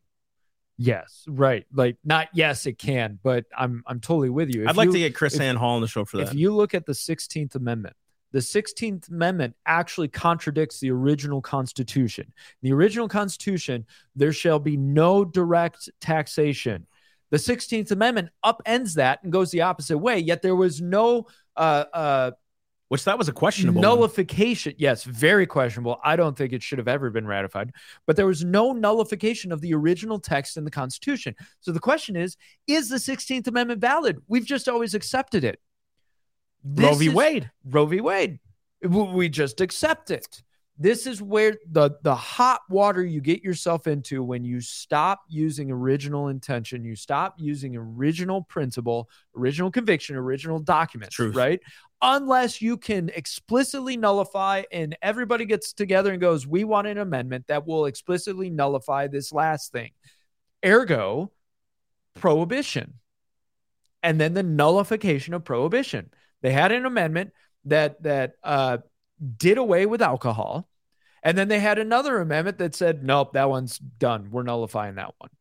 [0.77, 1.65] Yes, right.
[1.73, 4.63] Like not yes, it can, but I'm I'm totally with you.
[4.63, 6.29] If I'd like you- to get Chris if- Ann Hall on the show for that.
[6.29, 7.97] If you look at the 16th Amendment,
[8.31, 12.31] the 16th Amendment actually contradicts the original Constitution.
[12.61, 16.87] In the original Constitution, there shall be no direct taxation.
[17.31, 21.27] The 16th Amendment upends that and goes the opposite way, yet there was no
[21.57, 22.31] uh, uh,
[22.89, 23.81] Which that was a questionable.
[23.81, 23.87] one.
[23.87, 24.73] nullification.
[24.77, 25.99] Yes, very questionable.
[26.03, 27.71] I don't think it should have ever been ratified,
[28.07, 31.35] but there was no nullification of the original text in the Constitution.
[31.61, 32.35] So the question is
[32.67, 34.17] Is the 16th Amendment valid?
[34.27, 35.59] We've just always accepted it.
[36.63, 37.07] Roe v.
[37.07, 37.51] is- Wade.
[37.63, 38.01] Roe v.
[38.01, 38.39] Wade.
[38.81, 40.41] We just accept it.
[40.81, 45.69] This is where the the hot water you get yourself into when you stop using
[45.71, 51.35] original intention, you stop using original principle, original conviction, original documents, Truth.
[51.35, 51.59] right?
[52.01, 57.47] Unless you can explicitly nullify and everybody gets together and goes, "We want an amendment
[57.47, 59.91] that will explicitly nullify this last thing."
[60.65, 61.31] Ergo,
[62.15, 62.95] prohibition.
[64.01, 66.11] And then the nullification of prohibition.
[66.41, 67.33] They had an amendment
[67.65, 68.77] that that uh,
[69.37, 70.69] did away with alcohol,
[71.21, 74.31] and then they had another amendment that said, "Nope, that one's done.
[74.31, 75.31] We're nullifying that one."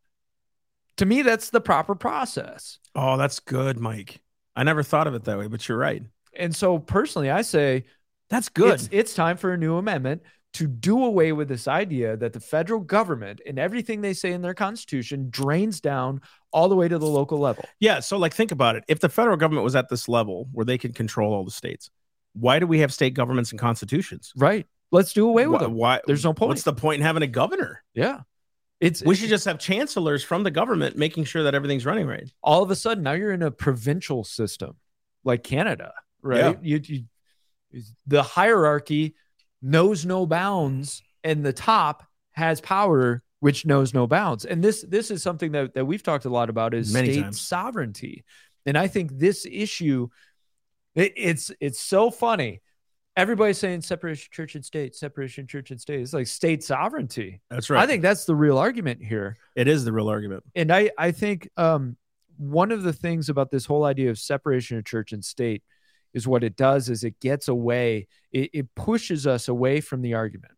[0.97, 2.81] To me, that's the proper process.
[2.97, 4.21] Oh, that's good, Mike.
[4.57, 6.03] I never thought of it that way, but you're right.
[6.39, 7.85] And so, personally, I say
[8.31, 8.75] That's good.
[8.75, 10.23] It's, it's time for a new amendment
[10.55, 14.41] to do away with this idea that the federal government and everything they say in
[14.41, 16.23] their constitution drains down
[16.53, 17.65] all the way to the local level.
[17.81, 18.01] yeah.
[18.01, 18.85] So, like, think about it.
[18.89, 21.91] If the federal government was at this level where they can control all the states,
[22.33, 24.33] why do we have state governments and constitutions?
[24.37, 24.67] Right.
[24.91, 25.75] Let's do away with Why, them.
[25.75, 26.01] why?
[26.07, 26.49] There's no point.
[26.49, 27.83] What's the point in having a governor?
[27.95, 28.21] Yeah.
[28.81, 32.33] It's We should just have chancellors from the government making sure that everything's running right.
[32.43, 34.77] all of a sudden now you're in a provincial system
[35.25, 35.93] like Canada,
[36.23, 36.59] right?
[36.63, 39.15] You, you the hierarchy
[39.61, 44.45] knows no bounds and the top has power which knows no bounds.
[44.45, 47.23] And this this is something that, that we've talked a lot about is Many state
[47.23, 47.41] times.
[47.41, 48.25] sovereignty.
[48.67, 50.09] And I think this issue
[50.95, 52.61] it, it's it's so funny.
[53.17, 56.01] Everybody's saying separation church and state, separation church and state.
[56.01, 57.41] It's like state sovereignty.
[57.51, 57.83] That's right.
[57.83, 60.43] I think that's the real argument here it is the real argument.
[60.55, 61.97] and I I think um
[62.39, 65.63] one of the things about this whole idea of separation of church and state
[66.15, 70.15] is what it does is it gets away it, it pushes us away from the
[70.15, 70.53] argument.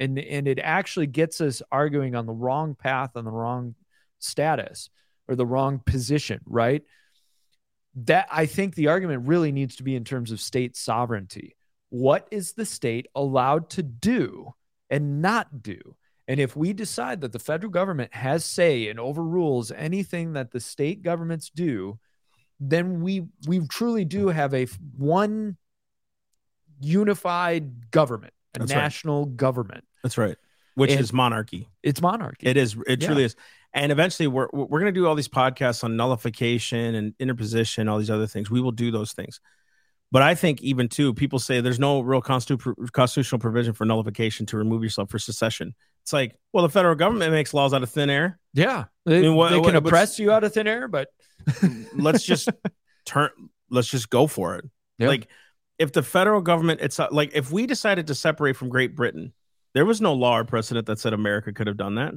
[0.00, 3.74] And and it actually gets us arguing on the wrong path on the wrong
[4.18, 4.90] status
[5.28, 6.82] or the wrong position right?
[7.94, 11.56] That i think the argument really needs to be in terms of state sovereignty.
[11.90, 14.54] What is the state allowed to do
[14.90, 15.96] and not do?
[16.28, 20.60] And if we decide that the federal government has say and overrules anything that the
[20.60, 21.98] state governments do,
[22.60, 25.56] then we we truly do have a one
[26.80, 28.80] unified government, a That's right.
[28.82, 29.84] national government.
[30.02, 30.36] That's right.
[30.74, 31.68] Which And- is monarchy.
[31.82, 32.46] It's monarchy.
[32.46, 32.76] It is.
[32.86, 33.08] It Yeah.
[33.08, 33.36] truly is.
[33.74, 37.98] And eventually, we're we're going to do all these podcasts on nullification and interposition, all
[37.98, 38.50] these other things.
[38.50, 39.40] We will do those things.
[40.10, 44.56] But I think even too, people say there's no real constitutional provision for nullification to
[44.56, 45.74] remove yourself for secession.
[46.08, 48.40] It's like, well, the federal government makes laws out of thin air.
[48.54, 51.08] yeah, they, I mean, what- they can what's- oppress you out of thin air, but
[51.94, 52.48] let's just
[53.04, 53.28] turn
[53.68, 54.64] let's just go for it.
[54.96, 55.08] Yeah.
[55.08, 55.28] Like
[55.78, 59.34] if the federal government it's like if we decided to separate from Great Britain,
[59.74, 62.14] there was no law or precedent that said America could have done that.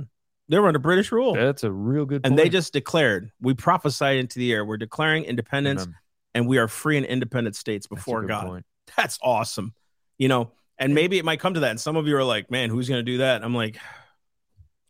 [0.48, 1.34] They were under British rule.
[1.34, 2.26] That's a real good.
[2.26, 5.96] and they just declared, we prophesied into the air, we're declaring independence Amen.
[6.34, 8.48] and we are free and independent states before God.
[8.48, 8.66] point.
[8.96, 9.74] That's awesome.
[10.18, 11.70] You know, and maybe it might come to that.
[11.70, 13.44] And some of you are like, man, who's going to do that?
[13.44, 13.78] I'm like,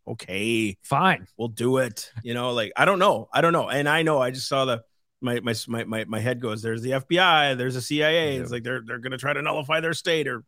[0.08, 1.28] okay, Fine.
[1.36, 2.10] we'll do it.
[2.24, 4.64] You know, like I don't know, I don't know, and I know I just saw
[4.64, 4.82] the
[5.20, 6.62] my my my my, my head goes.
[6.62, 7.58] There's the FBI.
[7.58, 8.38] There's the CIA.
[8.38, 10.42] It's like they're they're going to try to nullify their state or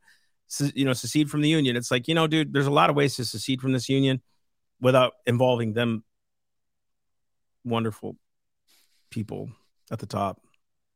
[0.74, 1.76] you know secede from the union.
[1.76, 2.52] It's like you know, dude.
[2.52, 4.22] There's a lot of ways to secede from this union
[4.80, 6.04] without involving them
[7.64, 8.16] wonderful
[9.10, 9.50] people
[9.92, 10.40] at the top.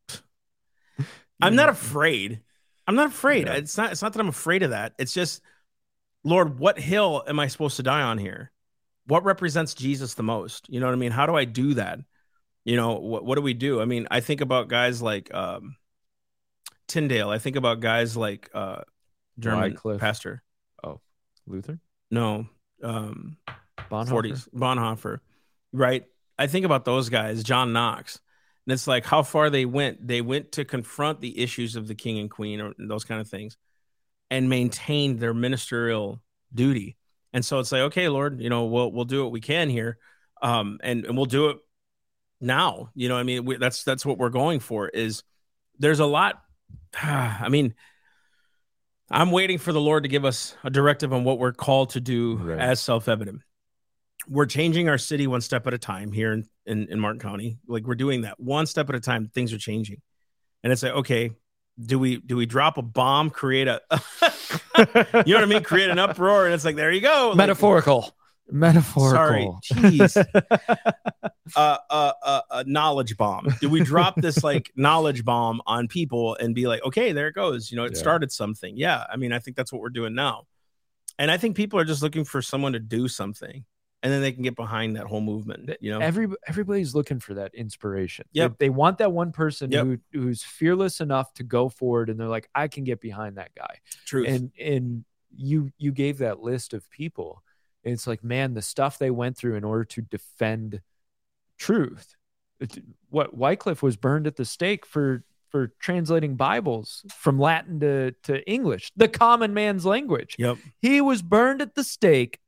[1.41, 2.41] I'm not afraid.
[2.89, 3.47] I'm not afraid.
[3.47, 3.53] Yeah.
[3.53, 3.93] It's not.
[3.93, 4.95] It's not that I'm afraid of that.
[4.99, 5.43] It's just,
[6.25, 8.51] Lord, what hill am I supposed to die on here?
[9.07, 10.71] What represents Jesus the most?
[10.71, 11.13] You know what I mean?
[11.13, 11.99] How do I do that?
[12.65, 13.83] You know, what what do we do?
[13.83, 15.77] I mean, I think about guys like um,
[16.87, 17.29] Tyndale.
[17.29, 18.81] I think about guys like uh,
[19.39, 20.01] German Wycliffe.
[20.01, 20.43] pastor.
[20.83, 21.01] Oh,
[21.47, 21.79] Luther.
[22.11, 22.47] No,
[22.83, 23.37] um,
[23.91, 24.33] Bonhoeffer.
[24.33, 25.21] 40s Bonhoeffer,
[25.75, 26.07] right?
[26.39, 28.21] I think about those guys, John Knox,
[28.69, 30.07] and it's like how far they went.
[30.07, 33.27] They went to confront the issues of the king and queen or those kind of
[33.27, 33.57] things,
[34.31, 36.21] and maintained their ministerial
[36.53, 36.99] duty.
[37.33, 39.97] And so it's like, okay, Lord, you know, we'll we'll do what we can here,
[40.43, 41.57] um, and and we'll do it
[42.43, 42.91] now.
[42.95, 44.87] You know, I mean, we, that's that's what we're going for.
[44.91, 45.23] Is
[45.79, 46.43] there's a lot.
[47.03, 47.73] I mean,
[49.11, 52.03] I'm waiting for the Lord to give us a directive on what we're called to
[52.03, 52.59] do Right.
[52.59, 53.41] as self-evident.
[54.29, 57.59] We're changing our city one step at a time here in, in, in Martin County.
[57.67, 59.29] Like we're doing that one step at a time.
[59.29, 60.01] Things are changing.
[60.63, 61.31] And it's like, okay,
[61.81, 63.81] do we do we drop a bomb, create a
[64.79, 65.63] you know what I mean?
[65.63, 67.29] Create an uproar, and it's like, there you go.
[67.29, 68.15] Like, Metaphorical.
[68.51, 69.61] Metaphorical.
[69.63, 70.17] Sorry, jeez.
[71.57, 73.47] uh, uh, uh, a knowledge bomb.
[73.61, 77.35] Do we drop this like knowledge bomb on people and be like, okay, there it
[77.35, 77.71] goes.
[77.71, 78.01] You know, it Yeah.
[78.01, 78.77] started something.
[78.77, 80.47] Yeah, I mean, I think that's what we're doing now,
[81.19, 83.65] and I think people are just looking for someone to do something,
[84.03, 85.71] and then they can get behind that whole movement.
[85.81, 88.27] You know, Every everybody's looking for that inspiration.
[88.35, 88.59] They- Yep.
[88.59, 89.85] They, want that one person Yep.
[89.87, 93.51] who who's fearless enough to go forward and they're like, I can get behind that
[93.57, 93.79] guy.
[94.07, 94.29] truth.
[94.29, 95.05] And and
[95.37, 97.43] you you gave that list of people.
[97.85, 100.81] It's like, man, the stuff they went through in order to defend
[101.59, 102.15] truth.
[103.09, 108.47] What Wycliffe was burned at the stake for for translating Bibles from Latin to, to
[108.51, 110.37] English, the common man's language.
[110.39, 110.59] yep.
[110.83, 112.39] He was burned at the stake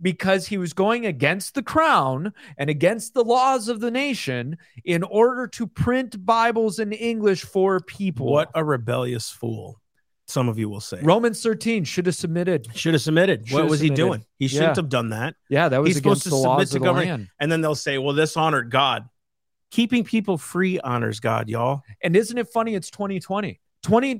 [0.00, 5.02] because he was going against the crown and against the laws of the nation in
[5.02, 8.26] order to print Bibles in English for people.
[8.30, 9.80] What a rebellious fool!
[10.26, 11.00] Some of you will say.
[11.02, 12.68] Romans 13 should have submitted.
[12.76, 13.48] Should have submitted.
[13.48, 14.24] Should what have was he doing?
[14.38, 14.82] He shouldn't Yeah.
[14.82, 15.34] have done that.
[15.48, 17.08] Yeah, that was He's supposed to the submit laws to of the government.
[17.10, 17.28] land.
[17.40, 19.08] And then they'll say, well, this honored God.
[19.72, 21.82] Keeping people free honors God, y'all.
[22.02, 22.74] And isn't it funny?
[22.76, 23.60] It's 2020.
[23.82, 24.16] 20,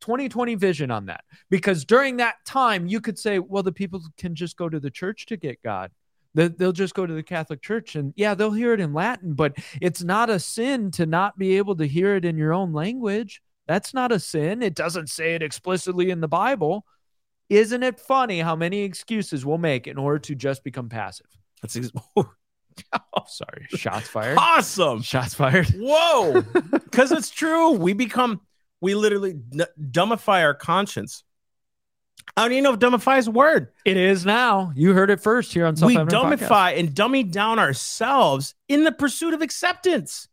[0.00, 1.24] 2020 vision on that.
[1.50, 4.90] Because during that time, you could say, well, the people can just go to the
[4.90, 5.90] church to get God.
[6.34, 9.34] They- They'll just go to the Catholic Church and yeah, they'll hear it in Latin,
[9.34, 12.72] but it's not a sin to not be able to hear it in your own
[12.72, 13.42] language.
[13.68, 14.62] That's not a sin.
[14.62, 16.84] It doesn't say it explicitly in the Bible.
[17.50, 21.26] Isn't it funny how many excuses we'll make in order to just become passive?
[21.60, 22.30] That's ex- oh,
[22.94, 23.66] oh, sorry.
[23.68, 24.38] Shots fired.
[24.38, 25.02] awesome.
[25.02, 25.68] Shots fired.
[25.78, 26.42] Whoa.
[26.92, 27.70] Because it's true.
[27.72, 28.40] We become,
[28.82, 31.22] we literally n- dumbify our conscience.
[32.36, 33.68] I don't even know if dumbify is a word.
[33.84, 34.72] It is now.
[34.74, 39.34] You heard it first here on we dumbify and dummy down ourselves in the pursuit
[39.34, 40.28] of acceptance.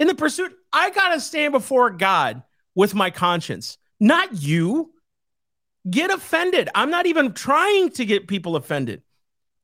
[0.00, 2.42] In the pursuit, I got to stand before God
[2.74, 4.92] with my conscience, not you.
[5.88, 6.68] Get offended.
[6.74, 9.02] I'm not even trying to get people offended,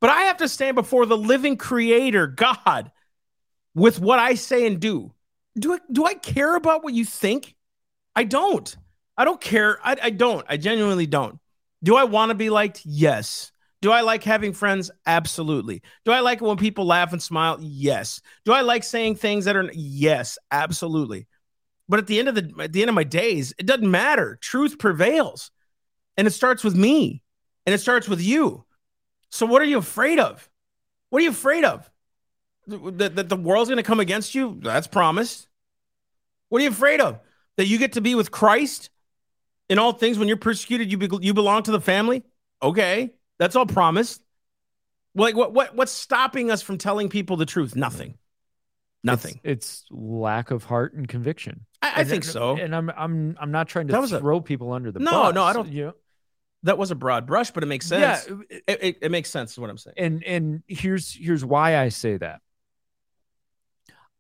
[0.01, 2.93] but I have to stand before the living creator, God,
[3.75, 5.13] with what I say and do.
[5.59, 7.55] Do I, do I care about what you think?
[8.17, 8.75] I don't.
[9.17, 9.79] I don't care.
[9.85, 10.45] I, I don't.
[10.49, 11.39] I genuinely don't.
[11.83, 12.83] Do I want to be liked?
[12.85, 13.53] Yes.
[13.83, 14.91] Do I like having friends?
[15.07, 15.83] Absolutely.
[16.05, 17.59] Do I like it when people laugh and smile?
[17.61, 18.21] Yes.
[18.45, 21.27] Do I like saying things that are yes, absolutely.
[21.89, 24.39] But at the end of the at the end of my days, it doesn't matter.
[24.41, 25.51] Truth prevails.
[26.17, 27.23] And it starts with me.
[27.67, 28.65] And it starts with you.
[29.31, 30.49] So what are you afraid of?
[31.11, 31.91] What are you afraid of?
[32.73, 34.59] That, that the world's going to come against you?
[34.63, 35.49] That's promised.
[36.49, 37.19] What are you afraid of?
[37.57, 38.91] That you get to be with Christ
[39.69, 42.23] in all things when you're persecuted you, be, you belong to the family?
[42.63, 43.13] Okay.
[43.39, 44.23] That's all promised.
[45.15, 47.77] Like what what what's stopping us from telling people the truth?
[47.77, 48.17] Nothing.
[49.05, 49.41] Nothing.
[49.43, 51.67] It's, it's lack of heart and conviction.
[51.83, 52.57] I, I And- think so.
[52.57, 55.11] And I'm I'm I'm not trying to That was a- throw people under the No,
[55.11, 55.35] bus.
[55.35, 55.95] no, I don't- You know?
[56.63, 58.27] that was a broad brush, but it makes sense.
[58.29, 58.37] Yeah,
[58.69, 59.95] It, it, it makes sense is what I'm saying.
[59.99, 62.41] and and here's here's why I say that.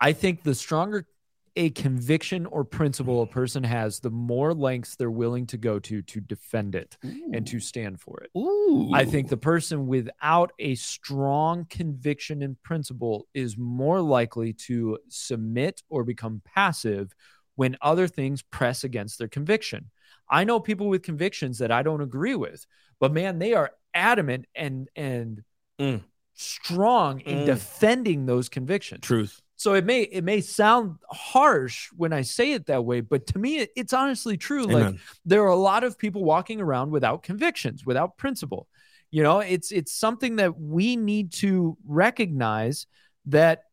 [0.02, 1.06] I think the stronger
[1.54, 6.00] a conviction or principle a person has, the more lengths they're willing to go to
[6.02, 6.96] to defend it
[7.32, 8.30] and to stand for it.
[8.38, 8.90] Ooh.
[8.94, 15.82] I think the person without a strong conviction and principle is more likely to submit
[15.90, 17.14] or become passive
[17.54, 19.90] when other things press against their conviction.
[20.30, 22.66] I know people with convictions that I don't agree with,
[22.98, 25.44] but man, they are adamant and and
[25.78, 26.02] Mm.
[26.32, 27.44] strong in Mm.
[27.44, 29.02] defending those convictions.
[29.02, 29.41] truth.
[29.62, 33.38] So it may it may sound harsh when I say it that way, but to
[33.38, 34.64] me it- it's honestly true.
[34.66, 38.66] Like there are a lot of people walking around without convictions, without principle.
[39.12, 42.88] You know, it's it's something that we need to recognize
[43.26, 43.66] that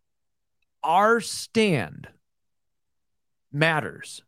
[0.83, 2.07] our stand
[3.51, 4.21] matters.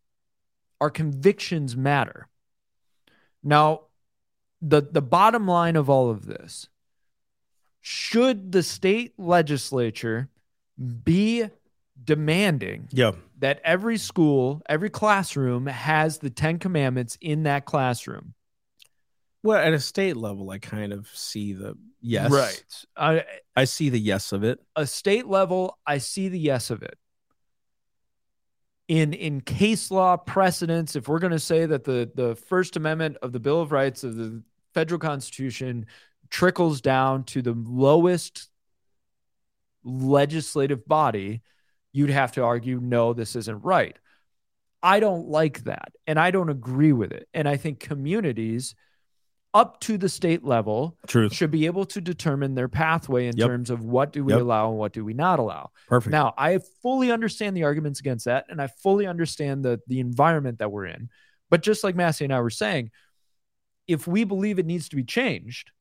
[0.80, 2.28] Our convictions matter.
[3.44, 3.82] Now,
[4.64, 6.70] the the bottom line of all of this,
[7.82, 10.31] should the state legislature
[10.82, 11.46] be
[12.04, 13.12] demanding Yeah.
[13.40, 18.34] that every school, every classroom has the 10 commandments in that classroom.
[19.44, 22.32] Well, at a state level, I kind of see the yes.
[22.32, 22.64] Right.
[22.96, 23.24] I,
[23.56, 24.60] I see the yes of it.
[24.76, 26.98] a state level, I see the yes of it.
[28.88, 33.18] In in case law precedents, if we're going to say that the the First Amendment
[33.22, 35.86] of the Bill of Rights of the federal Constitution
[36.30, 38.50] trickles down to the lowest
[39.84, 41.42] legislative body,
[41.94, 43.98] you'd have to argue no, this isn't right.
[44.84, 47.28] I don't like that, and I don't agree with it.
[47.34, 48.74] And I think communities
[49.54, 51.34] up to the state level Truth.
[51.34, 53.48] should be able to determine their pathway in Yep.
[53.48, 54.42] terms of what do we Yep.
[54.42, 55.72] allow and what do we not allow.
[55.88, 56.12] Perfect.
[56.12, 60.60] Now, I fully understand the arguments against that, and I fully understand the the environment
[60.60, 61.10] that we're in.
[61.50, 62.92] But just like Massey and I were saying,
[63.88, 65.72] if we believe it needs to be changed,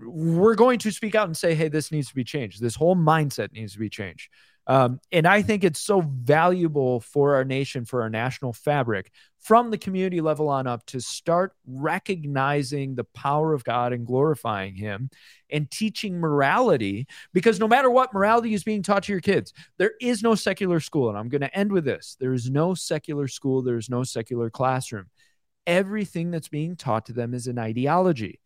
[0.00, 2.60] we're going to speak out and say, "Hey, this needs to be changed.
[2.60, 4.30] This whole mindset needs to be changed."
[4.68, 9.70] Um, and I think it's so valuable for our nation, for our national fabric, from
[9.70, 15.08] the community level on up, to start recognizing the power of God and glorifying Him,
[15.50, 17.06] and teaching morality.
[17.32, 20.80] Because no matter what morality is being taught to your kids, there is no secular
[20.80, 21.08] school.
[21.08, 23.62] And I'm going to end with this: there is no secular school.
[23.62, 25.06] There is no secular classroom.
[25.66, 28.40] Everything that's being taught to them is an ideology.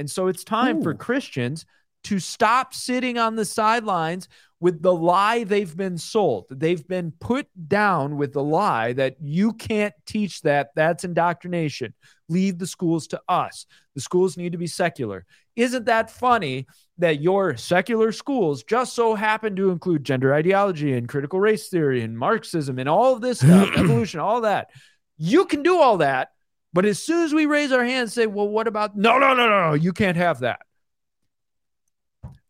[0.00, 1.66] And so it's time for Christians
[2.04, 4.28] to stop sitting on the sidelines
[4.58, 6.46] with the lie they've been sold.
[6.50, 10.70] They've been put down with the lie that you can't teach that.
[10.74, 11.92] That's indoctrination.
[12.30, 13.66] Leave the schools to us.
[13.94, 15.26] The schools need to be secular.
[15.54, 21.10] Isn't that funny that your secular schools just so happen to include gender ideology and
[21.10, 24.70] critical race theory and Marxism and all of this stuff, evolution, all that?
[25.18, 26.30] You can do all that.
[26.72, 29.34] But as soon as we raise our hands and say, well, what about no, no,
[29.34, 30.60] no, no, no, you can't have that.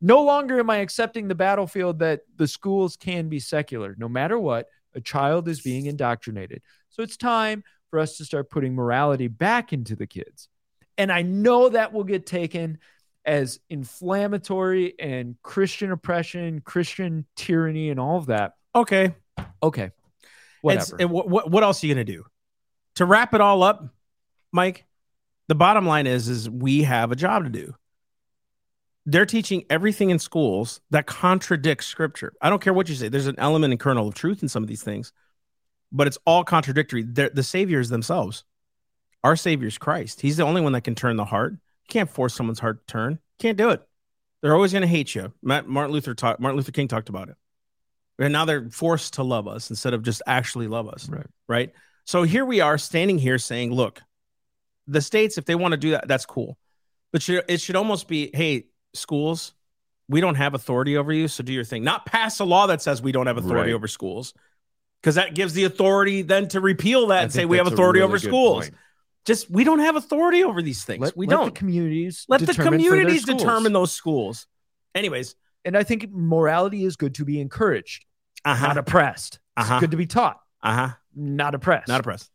[0.00, 3.94] No longer am I accepting the battlefield that the schools can be secular.
[3.98, 6.62] No matter what, a child is being indoctrinated.
[6.88, 10.48] So it's time for us to start putting morality back into the kids.
[10.96, 12.78] And I know that will get taken
[13.24, 18.54] as inflammatory and Christian oppression, Christian tyranny, and all of that.
[18.74, 19.14] okay.
[19.62, 19.84] Okay.
[19.84, 19.92] It's-
[20.92, 20.96] Whatever.
[21.00, 22.24] and what, what what else are you gonna do?
[22.96, 23.88] To wrap it all up,
[24.52, 24.84] Mike.
[25.48, 27.74] The bottom line is is we have a job to do.
[29.06, 32.32] They're teaching everything in schools that contradicts scripture.
[32.40, 33.08] I don't care what you say.
[33.08, 35.12] There's an element and kernel of truth in some of these things,
[35.90, 37.02] but it's all contradictory.
[37.02, 38.44] They're, the saviors themselves.
[39.24, 40.20] Our savior is Christ.
[40.20, 41.52] He's the only one that can turn the heart.
[41.52, 43.18] You can't force someone's heart to turn.
[43.38, 43.82] Can't do it.
[44.40, 45.32] They're always going to hate you.
[45.42, 46.40] Matt, Martin Luther talked.
[46.40, 47.36] Martin Luther King talked about it.
[48.18, 51.08] And now they're forced to love us instead of just actually love us.
[51.08, 51.26] Right.
[51.48, 51.72] Right.
[52.04, 54.00] So here we are standing here saying, look,
[54.90, 56.58] the states, if they want to do that, that's cool.
[57.12, 59.52] But should, it should almost be, hey, schools,
[60.08, 61.28] we don't have authority over you.
[61.28, 61.84] So do your thing.
[61.84, 63.76] Not pass a law that says we don't have authority Right.
[63.76, 64.34] over schools.
[65.00, 68.00] Because that gives the authority then to repeal that I and say we have authority
[68.00, 68.64] really over schools.
[68.66, 68.74] point.
[69.26, 71.00] Just we don't have authority over these things.
[71.00, 71.44] Let, we let don't.
[71.46, 74.46] the communities Let the communities determine those schools.
[74.94, 78.04] Anyways, And I think morality is good to be encouraged,
[78.44, 79.38] uh not oppressed.
[79.56, 79.78] Uh-huh.
[79.80, 80.88] good to be taught, uh huh.
[81.14, 81.88] not oppressed.
[81.88, 82.30] Not oppressed.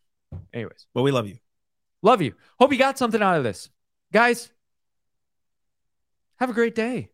[0.52, 1.36] Anyways, But we love you.
[2.02, 2.34] Love you.
[2.58, 3.70] Hope you got something out of this.
[4.12, 4.50] Guys,
[6.36, 7.10] have a great day.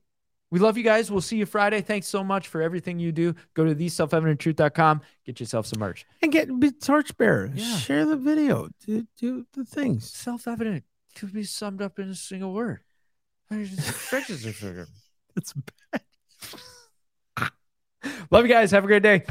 [0.50, 1.10] We love you guys.
[1.10, 1.80] We'll see you Friday.
[1.80, 3.34] Thanks so much for everything you do.
[3.54, 5.00] Go to theselfevidenttruth.com.
[5.24, 6.04] Get yourself some merch.
[6.20, 7.52] And get be torchbearer.
[7.54, 7.78] Yeah.
[7.78, 8.68] Share the video.
[8.84, 10.10] Do, do the things.
[10.10, 10.84] Self evident
[11.16, 12.80] could be summed up in a single word.
[15.34, 16.02] That's bad.
[18.30, 18.70] Love you guys.
[18.72, 19.24] Have a great day.